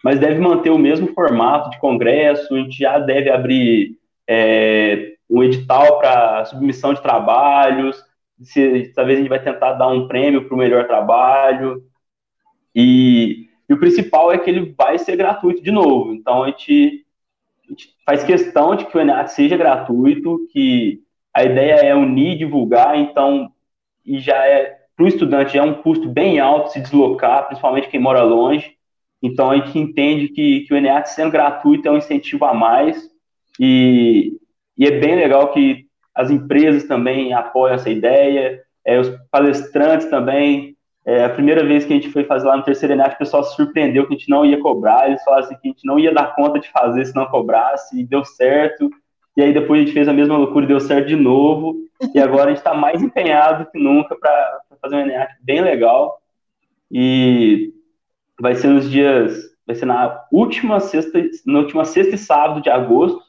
mas 0.03 0.19
deve 0.19 0.39
manter 0.39 0.69
o 0.69 0.77
mesmo 0.77 1.07
formato 1.13 1.69
de 1.69 1.79
congresso, 1.79 2.53
a 2.53 2.57
gente 2.57 2.77
já 2.77 2.99
deve 2.99 3.29
abrir 3.29 3.97
é, 4.27 5.13
um 5.29 5.43
edital 5.43 5.99
para 5.99 6.45
submissão 6.45 6.93
de 6.93 7.01
trabalhos, 7.01 8.03
se, 8.41 8.91
talvez 8.95 9.17
a 9.17 9.21
gente 9.21 9.29
vai 9.29 9.41
tentar 9.41 9.73
dar 9.73 9.87
um 9.87 10.07
prêmio 10.07 10.45
para 10.45 10.55
o 10.55 10.57
melhor 10.57 10.87
trabalho, 10.87 11.83
e, 12.75 13.47
e, 13.69 13.73
o 13.73 13.77
principal 13.77 14.31
é 14.31 14.37
que 14.37 14.49
ele 14.49 14.73
vai 14.77 14.97
ser 14.97 15.15
gratuito 15.15 15.61
de 15.61 15.71
novo, 15.71 16.13
então 16.13 16.43
a 16.43 16.47
gente, 16.47 17.05
a 17.65 17.69
gente 17.69 17.95
faz 18.05 18.23
questão 18.23 18.75
de 18.75 18.85
que 18.85 18.97
o 18.97 18.99
ENAT 18.99 19.31
seja 19.31 19.55
gratuito, 19.55 20.47
que 20.51 21.01
a 21.33 21.43
ideia 21.43 21.75
é 21.75 21.95
unir 21.95 22.33
e 22.33 22.37
divulgar, 22.37 22.97
então, 22.97 23.51
e 24.05 24.19
já 24.19 24.45
é 24.45 24.77
para 24.95 25.05
o 25.05 25.07
estudante 25.07 25.57
é 25.57 25.63
um 25.63 25.73
custo 25.73 26.07
bem 26.07 26.39
alto 26.39 26.71
se 26.71 26.79
deslocar, 26.79 27.47
principalmente 27.47 27.89
quem 27.89 27.99
mora 27.99 28.21
longe. 28.21 28.75
Então 29.21 29.51
a 29.51 29.57
gente 29.57 29.77
entende 29.77 30.27
que, 30.29 30.61
que 30.61 30.73
o 30.73 30.77
ENEAC 30.77 31.09
sendo 31.09 31.31
gratuito 31.31 31.87
é 31.87 31.91
um 31.91 31.97
incentivo 31.97 32.45
a 32.45 32.53
mais 32.53 33.09
e, 33.59 34.33
e 34.77 34.85
é 34.85 34.99
bem 34.99 35.15
legal 35.15 35.51
que 35.51 35.85
as 36.13 36.29
empresas 36.29 36.83
também 36.85 37.33
apoiam 37.33 37.75
essa 37.75 37.89
ideia, 37.89 38.61
é, 38.85 38.99
os 38.99 39.09
palestrantes 39.31 40.07
também. 40.07 40.75
É, 41.03 41.23
a 41.23 41.29
primeira 41.29 41.65
vez 41.65 41.83
que 41.83 41.93
a 41.93 41.95
gente 41.95 42.11
foi 42.11 42.23
fazer 42.25 42.47
lá 42.47 42.57
no 42.57 42.63
terceiro 42.63 42.93
ENEAC, 42.93 43.15
o 43.15 43.19
pessoal 43.19 43.43
se 43.43 43.55
surpreendeu 43.55 44.05
que 44.05 44.13
a 44.13 44.17
gente 44.17 44.29
não 44.29 44.45
ia 44.45 44.59
cobrar, 44.59 45.07
eles 45.07 45.23
falaram 45.23 45.45
assim, 45.45 45.55
que 45.55 45.67
a 45.67 45.71
gente 45.71 45.85
não 45.85 45.97
ia 45.97 46.13
dar 46.13 46.35
conta 46.35 46.59
de 46.59 46.69
fazer 46.69 47.05
se 47.05 47.15
não 47.15 47.25
cobrasse, 47.25 47.99
e 47.99 48.05
deu 48.05 48.23
certo. 48.23 48.89
E 49.35 49.41
aí 49.41 49.53
depois 49.53 49.81
a 49.81 49.83
gente 49.83 49.93
fez 49.93 50.07
a 50.07 50.13
mesma 50.13 50.37
loucura 50.37 50.65
e 50.65 50.67
deu 50.67 50.79
certo 50.79 51.07
de 51.07 51.15
novo. 51.15 51.75
E 52.13 52.19
agora 52.19 52.45
a 52.45 52.47
gente 52.49 52.57
está 52.57 52.73
mais 52.73 53.01
empenhado 53.01 53.69
que 53.71 53.79
nunca 53.79 54.15
para 54.15 54.59
fazer 54.81 54.95
um 54.95 54.99
ENEAC 54.99 55.33
bem 55.41 55.61
legal. 55.61 56.21
E 56.91 57.73
vai 58.39 58.55
ser 58.55 58.67
nos 58.67 58.89
dias. 58.89 59.51
Vai 59.65 59.75
ser 59.75 59.85
na 59.85 60.25
última 60.31 60.79
sexta, 60.79 61.21
na 61.45 61.59
última 61.59 61.85
sexta 61.85 62.15
e 62.15 62.17
sábado 62.17 62.61
de 62.61 62.69
agosto. 62.69 63.21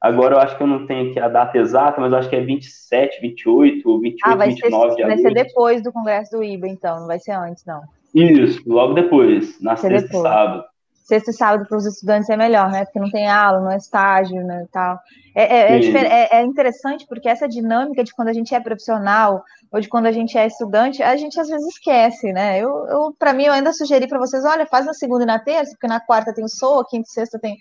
Agora 0.00 0.34
eu 0.34 0.40
acho 0.40 0.56
que 0.56 0.62
eu 0.62 0.66
não 0.66 0.86
tenho 0.86 1.10
aqui 1.10 1.20
a 1.20 1.28
data 1.28 1.56
exata, 1.56 2.00
mas 2.00 2.12
eu 2.12 2.18
acho 2.18 2.28
que 2.28 2.36
é 2.36 2.40
27, 2.40 3.20
28, 3.22 4.00
28, 4.00 4.18
ah, 4.24 4.36
vai 4.36 4.48
29 4.48 4.90
ser, 4.90 4.96
de 4.96 5.02
agosto. 5.02 5.22
Vai 5.22 5.32
ser 5.32 5.44
depois 5.44 5.82
do 5.82 5.92
congresso 5.92 6.36
do 6.36 6.44
IBA, 6.44 6.68
então, 6.68 7.00
não 7.00 7.06
vai 7.06 7.18
ser 7.18 7.32
antes, 7.32 7.64
não. 7.64 7.80
Isso, 8.14 8.62
logo 8.66 8.92
depois, 8.92 9.58
na 9.62 9.76
sexta 9.76 10.14
e 10.14 10.20
sábado 10.20 10.64
sexta 11.04 11.30
e 11.30 11.34
sábado 11.34 11.68
para 11.68 11.76
os 11.76 11.86
estudantes 11.86 12.30
é 12.30 12.36
melhor, 12.36 12.70
né? 12.70 12.84
Porque 12.84 12.98
não 12.98 13.10
tem 13.10 13.28
aula, 13.28 13.60
não 13.60 13.70
é 13.70 13.76
estágio, 13.76 14.42
né? 14.42 14.66
Tal. 14.72 14.98
É, 15.34 15.74
é, 15.74 15.78
é, 15.78 16.38
é, 16.38 16.42
interessante 16.42 17.06
porque 17.06 17.28
essa 17.28 17.46
dinâmica 17.46 18.02
de 18.02 18.14
quando 18.14 18.28
a 18.28 18.32
gente 18.32 18.54
é 18.54 18.60
profissional 18.60 19.44
ou 19.70 19.80
de 19.80 19.88
quando 19.88 20.06
a 20.06 20.12
gente 20.12 20.38
é 20.38 20.46
estudante, 20.46 21.02
a 21.02 21.14
gente 21.16 21.38
às 21.38 21.48
vezes 21.48 21.66
esquece, 21.66 22.32
né? 22.32 22.58
Eu, 22.58 22.86
eu 22.88 23.14
para 23.18 23.34
mim, 23.34 23.44
eu 23.44 23.52
ainda 23.52 23.72
sugeri 23.72 24.08
para 24.08 24.18
vocês, 24.18 24.44
olha, 24.44 24.66
faz 24.66 24.86
na 24.86 24.94
segunda 24.94 25.24
e 25.24 25.26
na 25.26 25.38
terça, 25.38 25.72
porque 25.72 25.86
na 25.86 26.00
quarta 26.00 26.34
tem 26.34 26.44
o 26.44 26.48
SOA, 26.48 26.86
quinta 26.88 27.06
e 27.08 27.12
sexta 27.12 27.38
tem 27.38 27.58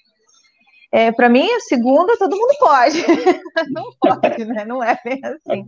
é, 0.94 1.12
para 1.12 1.28
mim, 1.28 1.50
a 1.52 1.60
segunda 1.60 2.16
todo 2.20 2.38
mundo 2.38 2.54
pode. 2.60 3.04
não 3.72 3.86
pode, 4.00 4.46
né? 4.46 4.64
Não 4.64 4.84
é 4.84 4.96
bem 5.04 5.20
assim. 5.24 5.66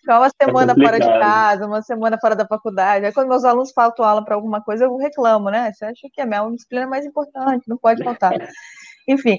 Ficar 0.00 0.20
uma 0.20 0.28
semana 0.28 0.72
é 0.72 0.74
fora 0.74 1.00
de 1.00 1.06
casa, 1.06 1.66
uma 1.66 1.80
semana 1.80 2.18
fora 2.20 2.36
da 2.36 2.46
faculdade. 2.46 3.06
Aí 3.06 3.12
quando 3.12 3.30
meus 3.30 3.42
alunos 3.42 3.72
faltam 3.72 4.04
aula 4.04 4.22
para 4.22 4.34
alguma 4.34 4.60
coisa, 4.60 4.84
eu 4.84 4.94
reclamo, 4.98 5.48
né? 5.48 5.72
Você 5.72 5.86
acha 5.86 6.06
que 6.12 6.20
a 6.20 6.26
minha 6.26 6.46
disciplina 6.50 6.84
é 6.84 6.88
mais 6.88 7.06
importante, 7.06 7.66
não 7.66 7.78
pode 7.78 8.04
faltar. 8.04 8.32
Enfim, 9.08 9.38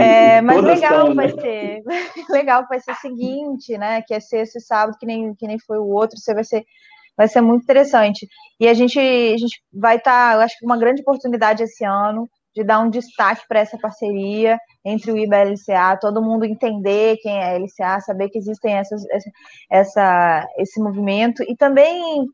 é, 0.00 0.40
mas 0.40 0.62
legal 0.62 1.06
são, 1.06 1.14
vai 1.14 1.26
né? 1.26 1.34
ser. 1.38 1.82
legal 2.30 2.66
vai 2.66 2.80
ser 2.80 2.92
o 2.92 2.96
seguinte, 2.96 3.76
né? 3.76 4.00
Que 4.00 4.14
é 4.14 4.20
ser 4.20 4.38
esse 4.38 4.58
sábado, 4.58 4.96
que 4.98 5.04
nem, 5.04 5.34
que 5.34 5.46
nem 5.46 5.58
foi 5.58 5.76
o 5.76 5.86
outro, 5.86 6.18
você 6.18 6.32
vai 6.32 6.44
ser 6.44 6.64
vai 7.14 7.28
ser 7.28 7.42
muito 7.42 7.64
interessante. 7.64 8.26
E 8.58 8.68
a 8.68 8.72
gente, 8.72 8.98
a 8.98 9.36
gente 9.36 9.60
vai 9.70 9.96
estar, 9.96 10.30
tá, 10.30 10.36
eu 10.36 10.40
acho 10.40 10.56
que 10.56 10.64
uma 10.64 10.78
grande 10.78 11.02
oportunidade 11.02 11.64
esse 11.64 11.84
ano 11.84 12.30
de 12.58 12.64
dar 12.64 12.80
um 12.80 12.90
destaque 12.90 13.46
para 13.48 13.60
essa 13.60 13.78
parceria 13.78 14.58
entre 14.84 15.12
o 15.12 15.16
IBA 15.16 15.36
e 15.36 15.40
a 15.40 15.44
LCA, 15.44 15.98
todo 16.00 16.22
mundo 16.22 16.44
entender 16.44 17.16
quem 17.22 17.38
é 17.38 17.54
a 17.54 17.58
LCA, 17.58 18.00
saber 18.00 18.28
que 18.30 18.38
existem 18.38 18.74
essas, 18.74 19.02
essa, 19.70 20.44
esse 20.58 20.80
movimento, 20.80 21.44
e 21.44 21.56
também 21.56 22.26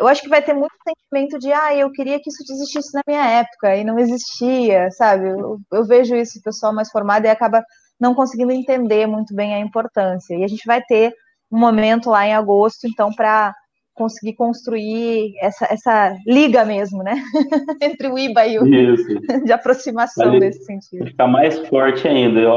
eu 0.00 0.06
acho 0.06 0.22
que 0.22 0.28
vai 0.28 0.40
ter 0.40 0.54
muito 0.54 0.72
sentimento 0.86 1.38
de, 1.38 1.52
ah, 1.52 1.74
eu 1.74 1.90
queria 1.90 2.20
que 2.20 2.30
isso 2.30 2.42
existisse 2.50 2.94
na 2.94 3.02
minha 3.06 3.24
época, 3.40 3.76
e 3.76 3.84
não 3.84 3.98
existia, 3.98 4.90
sabe? 4.92 5.28
Eu, 5.28 5.58
eu 5.72 5.84
vejo 5.84 6.14
isso, 6.16 6.38
o 6.38 6.42
pessoal 6.42 6.72
mais 6.72 6.90
formado, 6.90 7.26
e 7.26 7.28
acaba 7.28 7.62
não 8.00 8.14
conseguindo 8.14 8.52
entender 8.52 9.06
muito 9.06 9.34
bem 9.34 9.54
a 9.54 9.58
importância. 9.58 10.34
E 10.34 10.44
a 10.44 10.48
gente 10.48 10.64
vai 10.64 10.80
ter 10.82 11.12
um 11.50 11.58
momento 11.58 12.10
lá 12.10 12.26
em 12.26 12.34
agosto, 12.34 12.86
então, 12.86 13.12
para 13.12 13.52
conseguir 13.98 14.34
construir 14.34 15.34
essa, 15.40 15.66
essa 15.70 16.16
liga 16.26 16.64
mesmo, 16.64 17.02
né? 17.02 17.20
Entre 17.82 18.08
o 18.08 18.18
IBA 18.18 18.46
e 18.46 18.58
o 18.58 18.66
Isso. 18.66 19.20
de 19.44 19.52
aproximação 19.52 20.38
nesse 20.38 20.64
sentido. 20.64 21.04
Ficar 21.06 21.26
mais 21.26 21.58
forte 21.66 22.06
ainda. 22.06 22.40
Eu, 22.40 22.52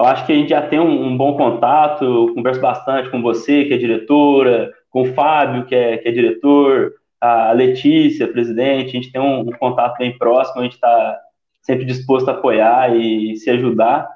eu 0.00 0.06
acho 0.06 0.26
que 0.26 0.32
a 0.32 0.34
gente 0.34 0.50
já 0.50 0.60
tem 0.60 0.80
um, 0.80 1.06
um 1.06 1.16
bom 1.16 1.36
contato, 1.36 2.04
eu 2.04 2.34
converso 2.34 2.60
bastante 2.60 3.08
com 3.10 3.22
você, 3.22 3.64
que 3.64 3.74
é 3.74 3.78
diretora, 3.78 4.72
com 4.90 5.02
o 5.02 5.14
Fábio, 5.14 5.64
que 5.64 5.74
é, 5.74 5.96
que 5.96 6.08
é 6.08 6.12
diretor, 6.12 6.92
a 7.20 7.52
Letícia, 7.52 8.26
presidente, 8.26 8.88
a 8.88 9.00
gente 9.00 9.12
tem 9.12 9.20
um, 9.20 9.40
um 9.40 9.52
contato 9.52 9.96
bem 9.98 10.18
próximo, 10.18 10.60
a 10.60 10.64
gente 10.64 10.74
está 10.74 11.20
sempre 11.62 11.84
disposto 11.84 12.28
a 12.28 12.32
apoiar 12.32 12.94
e 12.96 13.36
se 13.36 13.48
ajudar. 13.48 14.08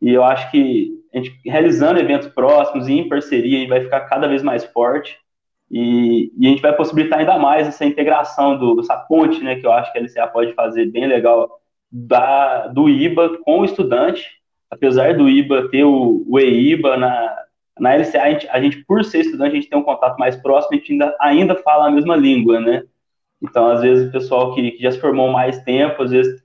E 0.00 0.10
eu 0.10 0.24
acho 0.24 0.50
que 0.50 0.92
a 1.14 1.18
gente 1.18 1.38
realizando 1.44 2.00
eventos 2.00 2.28
próximos 2.28 2.88
e 2.88 2.94
em 2.94 3.08
parceria, 3.08 3.58
a 3.58 3.60
gente 3.60 3.68
vai 3.68 3.80
ficar 3.82 4.00
cada 4.00 4.26
vez 4.26 4.42
mais 4.42 4.64
forte 4.64 5.18
e, 5.76 6.32
e 6.38 6.46
a 6.46 6.50
gente 6.50 6.62
vai 6.62 6.72
possibilitar 6.72 7.18
ainda 7.18 7.36
mais 7.36 7.66
essa 7.66 7.84
integração 7.84 8.56
do, 8.56 8.76
dessa 8.76 8.96
ponte, 8.96 9.42
né, 9.42 9.56
que 9.56 9.66
eu 9.66 9.72
acho 9.72 9.92
que 9.92 9.98
a 9.98 10.02
LCA 10.02 10.28
pode 10.28 10.52
fazer 10.54 10.86
bem 10.86 11.04
legal 11.04 11.60
da, 11.90 12.68
do 12.68 12.88
IBA 12.88 13.38
com 13.38 13.58
o 13.58 13.64
estudante, 13.64 14.24
apesar 14.70 15.16
do 15.16 15.28
IBA 15.28 15.68
ter 15.70 15.82
o, 15.82 16.24
o 16.28 16.38
EIBA 16.38 16.96
na, 16.96 17.36
na 17.80 17.92
LCA, 17.92 18.22
a 18.22 18.30
gente, 18.30 18.48
a 18.50 18.60
gente, 18.60 18.84
por 18.84 19.04
ser 19.04 19.22
estudante, 19.22 19.50
a 19.50 19.54
gente 19.56 19.68
tem 19.68 19.76
um 19.76 19.82
contato 19.82 20.16
mais 20.16 20.36
próximo, 20.36 20.76
a 20.76 20.76
gente 20.76 20.92
ainda, 20.92 21.16
ainda 21.20 21.56
fala 21.56 21.88
a 21.88 21.90
mesma 21.90 22.14
língua, 22.14 22.60
né? 22.60 22.84
Então, 23.42 23.66
às 23.66 23.82
vezes, 23.82 24.08
o 24.08 24.12
pessoal 24.12 24.54
que, 24.54 24.70
que 24.70 24.80
já 24.80 24.92
se 24.92 25.00
formou 25.00 25.32
mais 25.32 25.58
tempo, 25.64 26.04
às 26.04 26.12
vezes, 26.12 26.40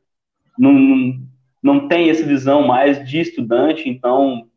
não, 0.58 0.74
não, 0.74 1.20
não 1.62 1.88
tem 1.88 2.10
essa 2.10 2.26
visão 2.26 2.66
mais 2.66 3.08
de 3.08 3.20
estudante, 3.20 3.88
então, 3.88 4.48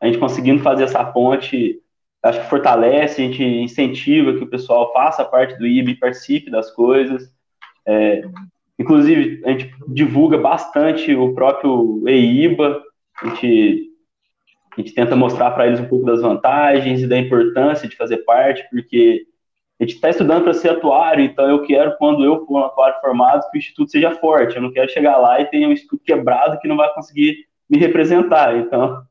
a 0.00 0.06
gente 0.06 0.18
conseguindo 0.18 0.62
fazer 0.62 0.84
essa 0.84 1.04
ponte, 1.04 1.82
acho 2.22 2.40
que 2.40 2.48
fortalece, 2.48 3.20
a 3.20 3.24
gente 3.24 3.42
incentiva 3.42 4.34
que 4.34 4.44
o 4.44 4.50
pessoal 4.50 4.92
faça 4.92 5.24
parte 5.24 5.58
do 5.58 5.66
IB, 5.66 5.96
participe 5.96 6.50
das 6.50 6.70
coisas. 6.70 7.32
É, 7.86 8.22
inclusive, 8.78 9.42
a 9.44 9.50
gente 9.50 9.74
divulga 9.88 10.38
bastante 10.38 11.14
o 11.14 11.34
próprio 11.34 12.02
EIBA, 12.06 12.82
a 13.22 13.28
gente 13.28 13.88
a 14.76 14.80
gente 14.80 14.94
tenta 14.94 15.14
mostrar 15.14 15.50
para 15.50 15.66
eles 15.66 15.80
um 15.80 15.88
pouco 15.88 16.06
das 16.06 16.22
vantagens 16.22 17.02
e 17.02 17.06
da 17.06 17.18
importância 17.18 17.86
de 17.86 17.94
fazer 17.94 18.18
parte, 18.18 18.66
porque 18.70 19.26
a 19.78 19.84
gente 19.84 19.96
está 19.96 20.08
estudando 20.08 20.44
para 20.44 20.54
ser 20.54 20.70
atuário, 20.70 21.24
então 21.24 21.46
eu 21.46 21.62
quero, 21.62 21.96
quando 21.98 22.24
eu 22.24 22.46
for 22.46 22.60
um 22.60 22.64
atuário 22.64 23.00
formado, 23.00 23.50
que 23.50 23.56
o 23.56 23.60
instituto 23.60 23.90
seja 23.90 24.12
forte. 24.12 24.56
Eu 24.56 24.62
não 24.62 24.72
quero 24.72 24.90
chegar 24.90 25.18
lá 25.18 25.40
e 25.40 25.44
ter 25.46 25.66
um 25.66 25.72
instituto 25.72 26.02
quebrado 26.04 26.58
que 26.58 26.68
não 26.68 26.76
vai 26.76 26.92
conseguir 26.94 27.46
me 27.68 27.78
representar. 27.78 28.56
Então, 28.56 29.02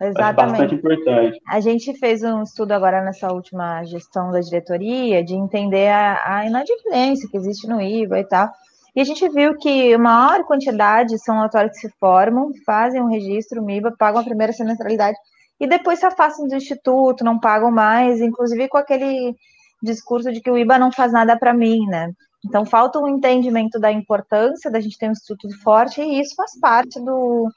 Exatamente. 0.00 0.50
bastante 0.50 0.74
importante. 0.74 1.40
A 1.48 1.60
gente 1.60 1.92
fez 1.98 2.22
um 2.22 2.42
estudo 2.42 2.72
agora 2.72 3.02
nessa 3.02 3.32
última 3.32 3.82
gestão 3.84 4.30
da 4.30 4.40
diretoria 4.40 5.24
de 5.24 5.34
entender 5.34 5.88
a, 5.88 6.38
a 6.38 6.46
inadimplência 6.46 7.28
que 7.28 7.36
existe 7.36 7.66
no 7.66 7.80
IVA 7.80 8.20
e 8.20 8.24
tal. 8.24 8.48
E 8.94 9.00
a 9.00 9.04
gente 9.04 9.28
viu 9.28 9.56
que 9.56 9.94
a 9.94 9.98
maior 9.98 10.44
quantidade 10.44 11.18
são 11.18 11.40
atuários 11.40 11.72
que 11.74 11.88
se 11.88 11.94
formam, 11.98 12.52
fazem 12.64 13.00
um 13.00 13.10
registro 13.10 13.62
MIBA, 13.62 13.94
pagam 13.98 14.20
a 14.20 14.24
primeira 14.24 14.52
semestralidade 14.52 15.16
e 15.60 15.66
depois 15.66 15.98
se 15.98 16.06
afastam 16.06 16.46
do 16.46 16.54
instituto, 16.54 17.24
não 17.24 17.38
pagam 17.38 17.70
mais, 17.70 18.20
inclusive 18.20 18.68
com 18.68 18.78
aquele 18.78 19.34
discurso 19.82 20.32
de 20.32 20.40
que 20.40 20.50
o 20.50 20.56
IBA 20.56 20.78
não 20.78 20.92
faz 20.92 21.12
nada 21.12 21.36
para 21.38 21.54
mim, 21.54 21.86
né? 21.86 22.12
Então 22.44 22.64
falta 22.64 22.98
um 22.98 23.08
entendimento 23.08 23.78
da 23.80 23.90
importância 23.90 24.70
da 24.70 24.80
gente 24.80 24.96
ter 24.96 25.08
um 25.08 25.12
instituto 25.12 25.60
forte 25.60 26.00
e 26.00 26.20
isso 26.20 26.34
faz 26.36 26.58
parte 26.58 27.00
do, 27.00 27.50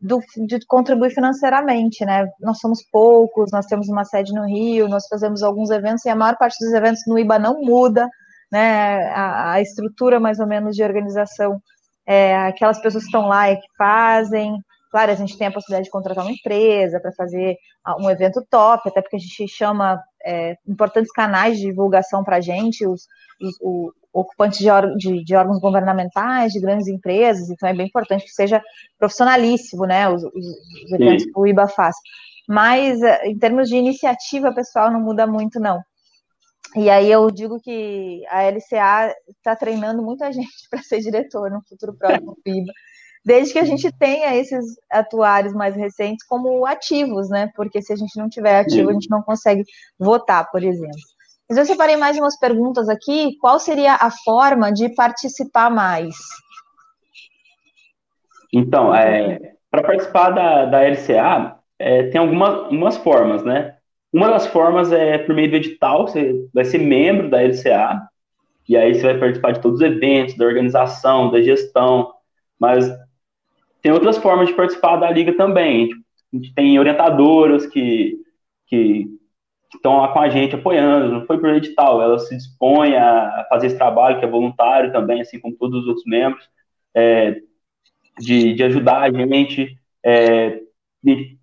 do, 0.00 0.20
de 0.46 0.58
contribuir 0.66 1.10
financeiramente, 1.10 2.04
né? 2.04 2.26
Nós 2.40 2.58
somos 2.58 2.80
poucos, 2.90 3.50
nós 3.52 3.66
temos 3.66 3.88
uma 3.88 4.04
sede 4.04 4.32
no 4.32 4.44
Rio, 4.46 4.88
nós 4.88 5.06
fazemos 5.08 5.42
alguns 5.42 5.70
eventos 5.70 6.04
e 6.04 6.10
a 6.10 6.16
maior 6.16 6.36
parte 6.36 6.56
dos 6.62 6.72
eventos 6.72 7.02
no 7.06 7.18
IBA 7.18 7.38
não 7.38 7.60
muda, 7.60 8.08
né, 8.50 9.08
a, 9.14 9.52
a 9.52 9.60
estrutura 9.62 10.20
mais 10.20 10.38
ou 10.38 10.46
menos 10.46 10.76
de 10.76 10.82
organização, 10.82 11.58
é, 12.06 12.36
aquelas 12.36 12.80
pessoas 12.80 13.04
que 13.04 13.08
estão 13.08 13.26
lá 13.26 13.50
e 13.50 13.56
que 13.56 13.66
fazem. 13.78 14.58
Claro, 14.90 15.10
a 15.10 15.14
gente 15.14 15.38
tem 15.38 15.46
a 15.46 15.52
possibilidade 15.52 15.86
de 15.86 15.90
contratar 15.90 16.22
uma 16.22 16.34
empresa 16.34 17.00
para 17.00 17.12
fazer 17.12 17.56
um 17.98 18.10
evento 18.10 18.44
top, 18.50 18.86
até 18.88 19.00
porque 19.00 19.16
a 19.16 19.18
gente 19.18 19.48
chama 19.48 19.98
é, 20.24 20.54
importantes 20.68 21.10
canais 21.10 21.56
de 21.56 21.66
divulgação 21.66 22.22
para 22.22 22.36
a 22.36 22.40
gente, 22.40 22.86
os, 22.86 23.06
os, 23.40 23.56
os 23.62 24.01
ocupantes 24.12 24.58
de, 24.58 24.68
de, 24.96 25.24
de, 25.24 25.34
órgãos 25.34 25.60
governamentais, 25.60 26.52
de 26.52 26.60
grandes 26.60 26.86
empresas, 26.88 27.48
então 27.50 27.68
é 27.68 27.74
bem 27.74 27.86
importante 27.86 28.24
que 28.24 28.30
seja 28.30 28.62
profissionalíssimo, 28.98 29.86
né, 29.86 30.08
os, 30.08 30.22
os 30.22 30.92
eventos 30.92 31.24
Sim. 31.24 31.32
que 31.32 31.38
o 31.38 31.46
IBA 31.46 31.68
faz. 31.68 31.96
Mas, 32.48 33.00
em 33.24 33.38
termos 33.38 33.68
de 33.68 33.76
iniciativa 33.76 34.52
pessoal, 34.54 34.90
não 34.90 35.00
muda 35.00 35.26
muito, 35.26 35.58
não. 35.58 35.80
E 36.74 36.88
aí 36.88 37.10
eu 37.10 37.30
digo 37.30 37.60
que 37.60 38.22
a 38.28 38.42
LCA 38.44 39.14
está 39.28 39.54
treinando 39.54 40.02
muita 40.02 40.30
gente 40.32 40.68
para 40.70 40.82
ser 40.82 41.00
diretor 41.00 41.50
no 41.50 41.62
futuro 41.68 41.94
próximo 41.94 42.36
FIBA, 42.42 42.72
desde 43.24 43.52
que 43.52 43.58
a 43.58 43.64
gente 43.64 43.90
tenha 43.92 44.34
esses 44.34 44.64
atuários 44.90 45.52
mais 45.52 45.76
recentes 45.76 46.26
como 46.26 46.66
ativos, 46.66 47.28
né? 47.28 47.50
Porque 47.54 47.80
se 47.80 47.92
a 47.92 47.96
gente 47.96 48.16
não 48.18 48.28
tiver 48.28 48.58
ativo, 48.58 48.90
a 48.90 48.92
gente 48.92 49.10
não 49.10 49.22
consegue 49.22 49.64
votar, 49.98 50.50
por 50.50 50.62
exemplo. 50.62 50.98
Mas 51.52 51.58
eu 51.58 51.66
separei 51.66 51.98
mais 51.98 52.16
umas 52.16 52.38
perguntas 52.38 52.88
aqui. 52.88 53.36
Qual 53.38 53.58
seria 53.58 53.92
a 53.96 54.10
forma 54.10 54.72
de 54.72 54.88
participar 54.94 55.68
mais? 55.70 56.16
Então, 58.50 58.94
é, 58.94 59.52
para 59.70 59.82
participar 59.82 60.30
da, 60.30 60.64
da 60.64 60.80
LCA, 60.80 61.58
é, 61.78 62.04
tem 62.04 62.18
algumas 62.18 62.96
formas, 62.96 63.44
né? 63.44 63.76
Uma 64.10 64.30
das 64.30 64.46
formas 64.46 64.92
é 64.92 65.18
por 65.18 65.34
meio 65.34 65.50
do 65.50 65.56
edital, 65.56 66.08
você 66.08 66.32
vai 66.54 66.64
ser 66.64 66.78
membro 66.78 67.28
da 67.28 67.42
LCA, 67.42 68.00
e 68.66 68.74
aí 68.74 68.94
você 68.94 69.02
vai 69.02 69.18
participar 69.18 69.52
de 69.52 69.60
todos 69.60 69.80
os 69.80 69.86
eventos, 69.86 70.38
da 70.38 70.46
organização, 70.46 71.30
da 71.30 71.42
gestão, 71.42 72.14
mas 72.58 72.90
tem 73.82 73.92
outras 73.92 74.16
formas 74.16 74.48
de 74.48 74.54
participar 74.54 74.96
da 74.96 75.10
liga 75.10 75.36
também. 75.36 75.90
A 76.32 76.36
gente 76.36 76.54
tem 76.54 76.78
orientadoras 76.78 77.66
que, 77.66 78.16
que 78.68 79.20
estão 79.76 79.98
lá 79.98 80.08
com 80.08 80.20
a 80.20 80.28
gente 80.28 80.54
apoiando, 80.54 81.12
não 81.12 81.26
foi 81.26 81.38
por 81.38 81.50
edital, 81.50 82.02
ela 82.02 82.18
se 82.18 82.36
dispõe 82.36 82.94
a 82.96 83.46
fazer 83.48 83.68
esse 83.68 83.76
trabalho 83.76 84.18
que 84.18 84.24
é 84.24 84.28
voluntário 84.28 84.92
também, 84.92 85.20
assim 85.20 85.40
como 85.40 85.56
todos 85.56 85.82
os 85.82 85.88
outros 85.88 86.06
membros, 86.06 86.48
é, 86.94 87.40
de, 88.18 88.54
de 88.54 88.62
ajudar 88.62 89.02
a 89.02 89.10
gente. 89.10 89.76
É, 90.04 90.60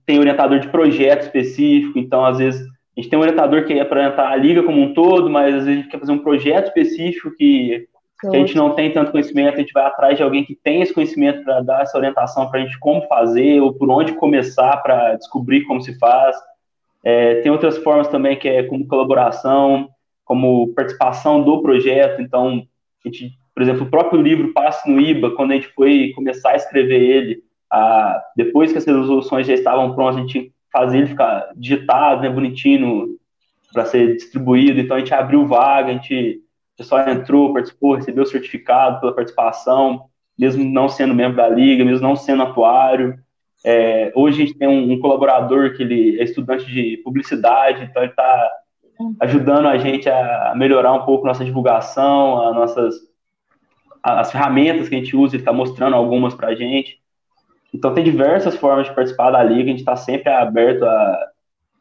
tem 0.05 0.19
orientador 0.19 0.59
de 0.59 0.69
projeto 0.69 1.23
específico, 1.23 1.99
então 1.99 2.25
às 2.25 2.37
vezes 2.37 2.61
a 2.61 3.01
gente 3.01 3.09
tem 3.09 3.19
um 3.19 3.21
orientador 3.21 3.65
que 3.65 3.73
é 3.73 3.85
para 3.85 3.99
orientar 3.99 4.31
a 4.31 4.35
liga 4.35 4.63
como 4.63 4.81
um 4.81 4.93
todo, 4.93 5.29
mas 5.29 5.55
às 5.55 5.65
vezes 5.65 5.67
a 5.67 5.81
gente 5.81 5.89
quer 5.89 5.99
fazer 5.99 6.11
um 6.11 6.19
projeto 6.19 6.67
específico 6.67 7.31
que, 7.35 7.87
que 8.19 8.27
a 8.27 8.39
gente 8.39 8.55
não 8.55 8.73
tem 8.73 8.91
tanto 8.91 9.11
conhecimento, 9.11 9.55
a 9.55 9.59
gente 9.59 9.73
vai 9.73 9.85
atrás 9.85 10.17
de 10.17 10.23
alguém 10.23 10.43
que 10.43 10.55
tem 10.55 10.81
esse 10.81 10.93
conhecimento 10.93 11.43
para 11.43 11.61
dar 11.61 11.81
essa 11.81 11.97
orientação 11.97 12.49
para 12.49 12.59
a 12.59 12.63
gente 12.63 12.79
como 12.79 13.07
fazer 13.07 13.61
ou 13.61 13.73
por 13.73 13.89
onde 13.89 14.13
começar 14.13 14.77
para 14.77 15.15
descobrir 15.15 15.63
como 15.63 15.81
se 15.81 15.97
faz. 15.97 16.35
É, 17.03 17.41
tem 17.41 17.51
outras 17.51 17.77
formas 17.77 18.07
também 18.07 18.37
que 18.37 18.47
é 18.47 18.63
como 18.63 18.87
colaboração, 18.87 19.89
como 20.25 20.73
participação 20.73 21.43
do 21.43 21.61
projeto, 21.61 22.21
então 22.21 22.63
a 23.03 23.07
gente, 23.07 23.31
por 23.53 23.63
exemplo, 23.63 23.83
o 23.83 23.89
próprio 23.89 24.21
livro 24.21 24.53
Passe 24.53 24.89
no 24.89 24.99
IBA, 24.99 25.31
quando 25.31 25.51
a 25.51 25.55
gente 25.55 25.69
foi 25.69 26.11
começar 26.15 26.51
a 26.51 26.55
escrever 26.55 27.01
ele, 27.01 27.43
a, 27.71 28.21
depois 28.35 28.71
que 28.71 28.77
as 28.77 28.85
resoluções 28.85 29.47
já 29.47 29.53
estavam 29.53 29.95
prontas, 29.95 30.17
a 30.17 30.19
gente 30.19 30.53
fazia 30.71 30.99
ele 30.99 31.07
ficar 31.07 31.51
digitado, 31.55 32.21
né, 32.21 32.29
bonitinho, 32.29 33.17
para 33.71 33.85
ser 33.85 34.15
distribuído. 34.15 34.79
Então 34.79 34.97
a 34.97 34.99
gente 34.99 35.13
abriu 35.13 35.45
vaga, 35.45 35.89
a 35.89 35.93
gente, 35.93 36.41
o 36.73 36.77
pessoal 36.77 37.07
entrou, 37.09 37.53
participou, 37.53 37.95
recebeu 37.95 38.23
o 38.23 38.27
certificado 38.27 38.99
pela 38.99 39.13
participação, 39.13 40.05
mesmo 40.37 40.63
não 40.63 40.89
sendo 40.89 41.13
membro 41.13 41.37
da 41.37 41.47
liga, 41.47 41.83
mesmo 41.85 42.07
não 42.07 42.15
sendo 42.15 42.43
atuário. 42.43 43.19
É, 43.63 44.11
hoje 44.15 44.41
a 44.41 44.45
gente 44.45 44.57
tem 44.57 44.67
um, 44.67 44.93
um, 44.93 44.99
colaborador 44.99 45.75
que 45.75 45.83
ele 45.83 46.19
é 46.19 46.23
estudante 46.23 46.65
de 46.65 46.97
publicidade, 47.03 47.83
então 47.83 48.01
ele 48.01 48.11
está 48.11 48.51
ajudando 49.19 49.67
a 49.67 49.77
gente 49.77 50.09
a 50.09 50.53
melhorar 50.55 50.93
um 50.93 51.05
pouco 51.05 51.25
nossa 51.25 51.43
divulgação, 51.43 52.47
as 52.49 52.55
nossas 52.55 53.09
as 54.01 54.31
ferramentas 54.31 54.87
que 54.87 54.95
a 54.95 54.97
gente 54.97 55.15
usa, 55.15 55.35
ele 55.35 55.41
está 55.41 55.51
mostrando 55.51 55.95
algumas 55.95 56.33
para 56.33 56.49
a 56.49 56.55
gente. 56.55 56.99
Então 57.73 57.93
tem 57.93 58.03
diversas 58.03 58.55
formas 58.55 58.87
de 58.87 58.95
participar 58.95 59.31
da 59.31 59.43
liga, 59.43 59.63
a 59.63 59.67
gente 59.67 59.79
está 59.79 59.95
sempre 59.95 60.31
aberto 60.31 60.83
a, 60.83 61.29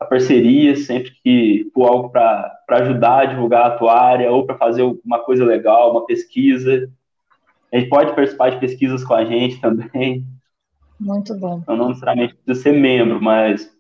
a 0.01 0.05
parcerias, 0.05 0.85
sempre 0.85 1.13
que 1.23 1.71
for 1.73 1.87
algo 1.89 2.11
para 2.11 2.61
ajudar 2.71 3.21
a 3.21 3.25
divulgar 3.25 3.67
a 3.67 3.77
tua 3.79 3.99
área 3.99 4.31
ou 4.31 4.45
para 4.45 4.57
fazer 4.57 4.83
uma 5.05 5.21
coisa 5.21 5.45
legal, 5.45 5.93
uma 5.93 6.07
pesquisa. 6.07 6.91
A 7.73 7.79
gente 7.79 7.89
pode 7.89 8.15
participar 8.15 8.51
de 8.51 8.59
pesquisas 8.59 9.05
com 9.05 9.15
a 9.15 9.25
gente 9.25 9.61
também. 9.61 10.25
Muito 10.99 11.35
bom. 11.39 11.61
Então, 11.63 11.77
não 11.77 11.89
necessariamente 11.89 12.35
precisa 12.35 12.63
ser 12.63 12.73
membro, 12.73 13.23
mas 13.23 13.71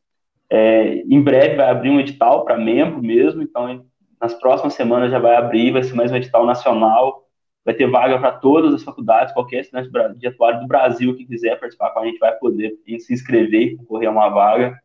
é, 0.50 1.02
em 1.02 1.20
breve 1.22 1.57
vai 1.57 1.70
abrir 1.70 1.90
um 1.90 2.00
edital 2.00 2.44
para 2.44 2.57
membro 2.57 3.02
mesmo, 3.02 3.42
então 3.42 3.85
nas 4.20 4.35
próximas 4.35 4.74
semanas 4.74 5.11
já 5.11 5.18
vai 5.18 5.37
abrir, 5.37 5.72
vai 5.72 5.83
ser 5.83 5.94
mais 5.94 6.11
um 6.11 6.16
edital 6.16 6.46
nacional 6.46 7.28
vai 7.68 7.74
ter 7.74 7.87
vaga 7.87 8.18
para 8.18 8.33
todas 8.33 8.72
as 8.72 8.83
faculdades, 8.83 9.35
qualquer 9.35 9.61
estudante 9.61 10.18
de 10.18 10.26
atuário 10.26 10.61
do 10.61 10.66
Brasil 10.66 11.14
que 11.14 11.26
quiser 11.26 11.61
participar 11.61 11.90
com 11.90 12.00
a 12.00 12.07
gente 12.07 12.18
vai 12.18 12.33
poder 12.33 12.78
se 12.98 13.12
inscrever 13.12 13.61
e 13.61 13.76
concorrer 13.76 14.09
a 14.09 14.11
uma 14.11 14.31
vaga. 14.31 14.81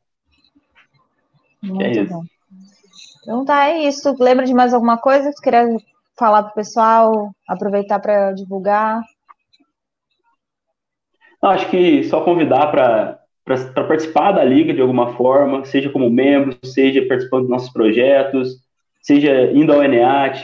Muito 1.62 1.82
é 1.82 1.91
isso. 1.91 2.13
Bom. 2.13 2.24
Então 3.22 3.46
tá, 3.46 3.69
é 3.69 3.88
isso. 3.88 4.13
Lembra 4.22 4.46
de 4.46 4.54
mais 4.54 4.74
alguma 4.74 4.98
coisa 4.98 5.30
que 5.30 5.38
você 5.38 5.43
queria 5.43 5.65
falar 6.19 6.43
para 6.43 6.52
o 6.52 6.56
pessoal, 6.56 7.32
aproveitar 7.48 8.00
para 8.00 8.34
divulgar? 8.34 9.02
Não, 11.43 11.49
acho 11.49 11.69
que 11.69 12.06
só 12.06 12.21
convidar 12.21 12.67
para 12.67 13.19
participar 13.75 14.32
da 14.32 14.45
liga 14.45 14.73
de 14.73 14.79
alguma 14.79 15.12
forma, 15.17 15.65
seja 15.65 15.89
como 15.89 16.10
membro, 16.10 16.58
seja 16.63 17.06
participando 17.06 17.41
dos 17.41 17.49
nossos 17.49 17.69
projetos, 17.69 18.60
seja 19.01 19.51
indo 19.51 19.73
ao 19.73 19.84
ENEAT, 19.84 20.41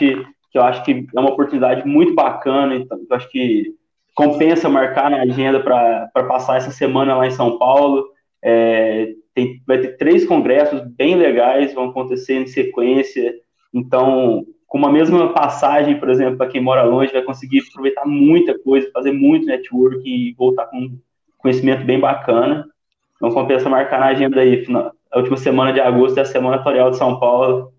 que 0.51 0.57
eu 0.57 0.62
acho 0.62 0.83
que 0.83 1.07
é 1.15 1.19
uma 1.21 1.29
oportunidade 1.29 1.88
muito 1.88 2.13
bacana, 2.13 2.75
então 2.75 2.99
eu 3.09 3.15
acho 3.15 3.31
que 3.31 3.73
compensa 4.13 4.67
marcar 4.67 5.09
na 5.09 5.21
agenda 5.21 5.62
para 5.62 6.09
passar 6.27 6.57
essa 6.57 6.71
semana 6.71 7.15
lá 7.15 7.25
em 7.25 7.31
São 7.31 7.57
Paulo. 7.57 8.05
É, 8.43 9.13
tem, 9.33 9.62
vai 9.65 9.77
ter 9.77 9.95
três 9.95 10.25
congressos 10.25 10.81
bem 10.97 11.15
legais, 11.15 11.73
vão 11.73 11.91
acontecer 11.91 12.33
em 12.33 12.45
sequência, 12.45 13.35
então, 13.73 14.43
com 14.69 14.77
uma 14.77 14.91
mesma 14.91 15.34
passagem, 15.34 15.99
por 15.99 16.10
exemplo, 16.10 16.38
para 16.38 16.47
quem 16.47 16.62
mora 16.62 16.84
longe, 16.84 17.12
vai 17.12 17.23
conseguir 17.23 17.63
aproveitar 17.67 18.05
muita 18.05 18.58
coisa, 18.60 18.89
fazer 18.93 19.12
muito 19.12 19.47
network 19.47 19.99
e 20.05 20.34
voltar 20.36 20.67
com 20.67 20.95
conhecimento 21.39 21.84
bem 21.84 21.99
bacana. 21.99 22.69
Então 23.15 23.32
compensa 23.32 23.67
marcar 23.67 23.99
na 23.99 24.05
agenda 24.05 24.39
aí, 24.39 24.63
a 25.12 25.17
última 25.17 25.38
semana 25.38 25.73
de 25.73 25.82
agosto 25.82 26.19
é 26.19 26.21
a 26.21 26.25
Semana 26.25 26.60
Tutorial 26.60 26.91
de 26.91 26.97
São 26.97 27.19
Paulo. 27.19 27.73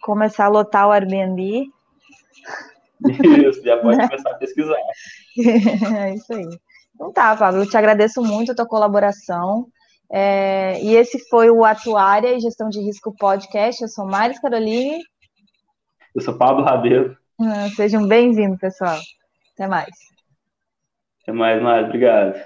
Começar 0.00 0.44
a 0.44 0.48
lotar 0.48 0.86
o 0.86 0.92
Airbnb. 0.92 1.66
Isso, 3.44 3.62
já 3.64 3.76
pode 3.78 3.98
começar 4.06 4.30
a 4.30 4.34
pesquisar. 4.34 4.76
é 5.98 6.14
isso 6.14 6.32
aí. 6.32 6.48
Então 6.94 7.12
tá, 7.12 7.36
Pablo, 7.36 7.62
eu 7.62 7.68
te 7.68 7.76
agradeço 7.76 8.22
muito 8.22 8.52
a 8.52 8.54
tua 8.54 8.66
colaboração. 8.66 9.66
É, 10.10 10.80
e 10.80 10.94
esse 10.94 11.18
foi 11.28 11.50
o 11.50 11.64
Atuária 11.64 12.36
e 12.36 12.40
Gestão 12.40 12.68
de 12.68 12.80
Risco 12.80 13.12
Podcast. 13.18 13.82
Eu 13.82 13.88
sou 13.88 14.06
Maris 14.06 14.38
Caroline. 14.38 15.00
Eu 16.16 16.22
sou 16.22 16.32
Pablo 16.32 16.64
Rabelo. 16.64 17.14
Ah, 17.38 17.68
sejam 17.76 18.08
bem-vindos, 18.08 18.58
pessoal. 18.58 18.98
Até 19.52 19.68
mais. 19.68 19.94
Até 21.20 21.30
mais, 21.30 21.62
Mário. 21.62 21.88
Obrigado. 21.88 22.42